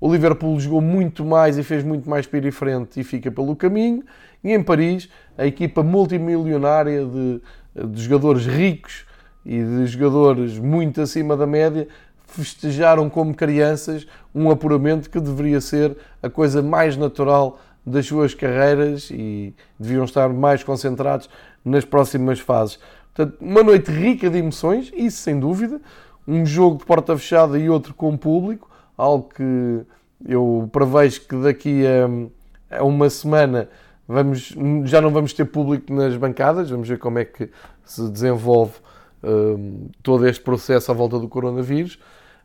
o 0.00 0.12
Liverpool 0.12 0.60
jogou 0.60 0.80
muito 0.80 1.24
mais 1.24 1.58
e 1.58 1.64
fez 1.64 1.82
muito 1.82 2.08
mais 2.08 2.28
para 2.28 2.38
ir 2.38 2.52
frente 2.52 3.00
e 3.00 3.02
fica 3.02 3.28
pelo 3.28 3.56
caminho. 3.56 4.04
E 4.44 4.52
em 4.52 4.62
Paris, 4.62 5.08
a 5.36 5.46
equipa 5.46 5.82
multimilionária 5.82 7.04
de, 7.04 7.40
de 7.88 8.00
jogadores 8.00 8.46
ricos 8.46 9.04
e 9.44 9.60
de 9.64 9.86
jogadores 9.86 10.60
muito 10.60 11.00
acima 11.00 11.36
da 11.36 11.46
média 11.46 11.88
festejaram 12.24 13.10
como 13.10 13.34
crianças 13.34 14.06
um 14.32 14.48
apuramento 14.48 15.10
que 15.10 15.18
deveria 15.18 15.60
ser 15.60 15.96
a 16.22 16.30
coisa 16.30 16.62
mais 16.62 16.96
natural 16.96 17.58
das 17.90 18.06
suas 18.06 18.34
carreiras 18.34 19.10
e 19.10 19.54
deviam 19.78 20.04
estar 20.04 20.28
mais 20.30 20.62
concentrados 20.62 21.28
nas 21.64 21.84
próximas 21.84 22.40
fases. 22.40 22.78
Portanto, 23.14 23.36
uma 23.40 23.62
noite 23.62 23.90
rica 23.90 24.30
de 24.30 24.38
emoções, 24.38 24.90
isso 24.94 25.18
sem 25.18 25.38
dúvida. 25.38 25.80
Um 26.26 26.46
jogo 26.46 26.78
de 26.78 26.84
porta 26.84 27.16
fechada 27.16 27.58
e 27.58 27.68
outro 27.68 27.92
com 27.92 28.16
público 28.16 28.70
algo 29.00 29.30
que 29.34 29.80
eu 30.26 30.68
prevejo 30.70 31.22
que 31.22 31.36
daqui 31.36 31.82
a, 32.70 32.84
uma 32.84 33.08
semana 33.08 33.68
vamos, 34.06 34.54
já 34.84 35.00
não 35.00 35.10
vamos 35.10 35.32
ter 35.32 35.46
público 35.46 35.92
nas 35.92 36.14
bancadas, 36.16 36.68
vamos 36.68 36.88
ver 36.88 36.98
como 36.98 37.18
é 37.18 37.24
que 37.24 37.48
se 37.84 38.08
desenvolve 38.10 38.74
um, 39.24 39.88
todo 40.02 40.28
este 40.28 40.42
processo 40.42 40.90
à 40.90 40.94
volta 40.94 41.18
do 41.18 41.28
coronavírus, 41.28 41.98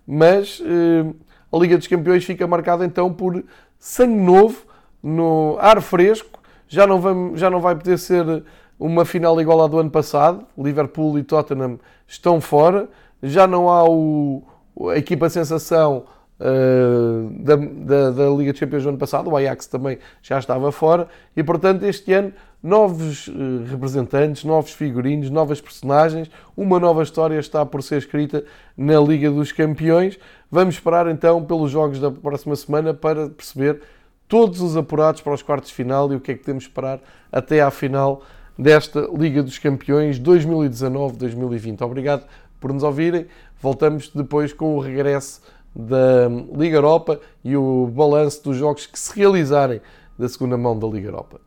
mas 0.07 0.61
um, 0.61 1.13
a 1.51 1.59
Liga 1.59 1.77
dos 1.77 1.87
Campeões 1.87 2.23
fica 2.23 2.47
marcada 2.47 2.85
então 2.85 3.11
por 3.13 3.43
sangue 3.77 4.19
novo, 4.19 4.65
no 5.05 5.55
ar 5.59 5.79
fresco, 5.83 6.39
já 6.67 6.87
não, 6.87 7.37
já 7.37 7.47
não 7.47 7.59
vai 7.59 7.75
poder 7.75 7.99
ser 7.99 8.43
uma 8.79 9.05
final 9.05 9.39
igual 9.39 9.63
à 9.63 9.67
do 9.67 9.77
ano 9.77 9.91
passado, 9.91 10.43
Liverpool 10.57 11.19
e 11.19 11.23
Tottenham 11.23 11.79
estão 12.07 12.41
fora, 12.41 12.89
já 13.21 13.45
não 13.45 13.69
há 13.69 13.87
o, 13.87 14.41
a 14.89 14.97
equipa 14.97 15.29
sensação 15.29 16.05
Uh, 16.37 17.29
da, 17.29 17.55
da, 17.55 18.11
da, 18.11 18.29
Liga 18.29 18.51
de 18.51 18.59
Champions 18.59 18.83
do 18.83 18.89
ano 18.89 18.97
passado, 18.97 19.29
o 19.29 19.37
Ajax 19.37 19.67
também 19.67 19.99
já 20.21 20.37
estava 20.37 20.69
fora, 20.69 21.07
e 21.33 21.41
portanto 21.41 21.83
este 21.83 22.11
ano 22.11 22.33
novos 22.61 23.29
uh, 23.29 23.63
representantes, 23.71 24.43
novos 24.43 24.71
figurinos, 24.71 25.29
novas 25.29 25.61
personagens, 25.61 26.29
uma 26.57 26.77
nova 26.77 27.03
história 27.03 27.39
está 27.39 27.65
por 27.65 27.81
ser 27.81 27.99
escrita 27.99 28.43
na 28.75 28.99
Liga 28.99 29.31
dos 29.31 29.53
Campeões. 29.53 30.19
Vamos 30.51 30.75
esperar 30.75 31.07
então 31.07 31.41
pelos 31.41 31.71
jogos 31.71 32.01
da 32.01 32.11
próxima 32.11 32.57
semana 32.57 32.93
para 32.93 33.29
perceber 33.29 33.81
todos 34.27 34.61
os 34.61 34.75
apurados 34.75 35.21
para 35.21 35.33
os 35.33 35.41
quartos 35.41 35.69
de 35.69 35.75
final 35.75 36.11
e 36.11 36.15
o 36.15 36.19
que 36.19 36.31
é 36.31 36.35
que 36.35 36.43
temos 36.43 36.63
de 36.63 36.69
esperar 36.69 36.99
até 37.31 37.61
à 37.61 37.69
final 37.69 38.23
desta 38.57 39.07
Liga 39.13 39.43
dos 39.43 39.57
Campeões 39.57 40.19
2019-2020. 40.19 41.81
Obrigado 41.81 42.25
por 42.59 42.73
nos 42.73 42.83
ouvirem. 42.83 43.27
Voltamos 43.61 44.09
depois 44.09 44.53
com 44.53 44.75
o 44.75 44.79
regresso 44.79 45.41
da 45.75 46.27
Liga 46.55 46.77
Europa 46.77 47.19
e 47.43 47.55
o 47.57 47.87
balanço 47.87 48.43
dos 48.43 48.57
jogos 48.57 48.85
que 48.85 48.97
se 48.97 49.15
realizarem 49.15 49.81
da 50.17 50.29
segunda 50.29 50.57
mão 50.57 50.77
da 50.77 50.87
Liga 50.87 51.09
Europa. 51.09 51.41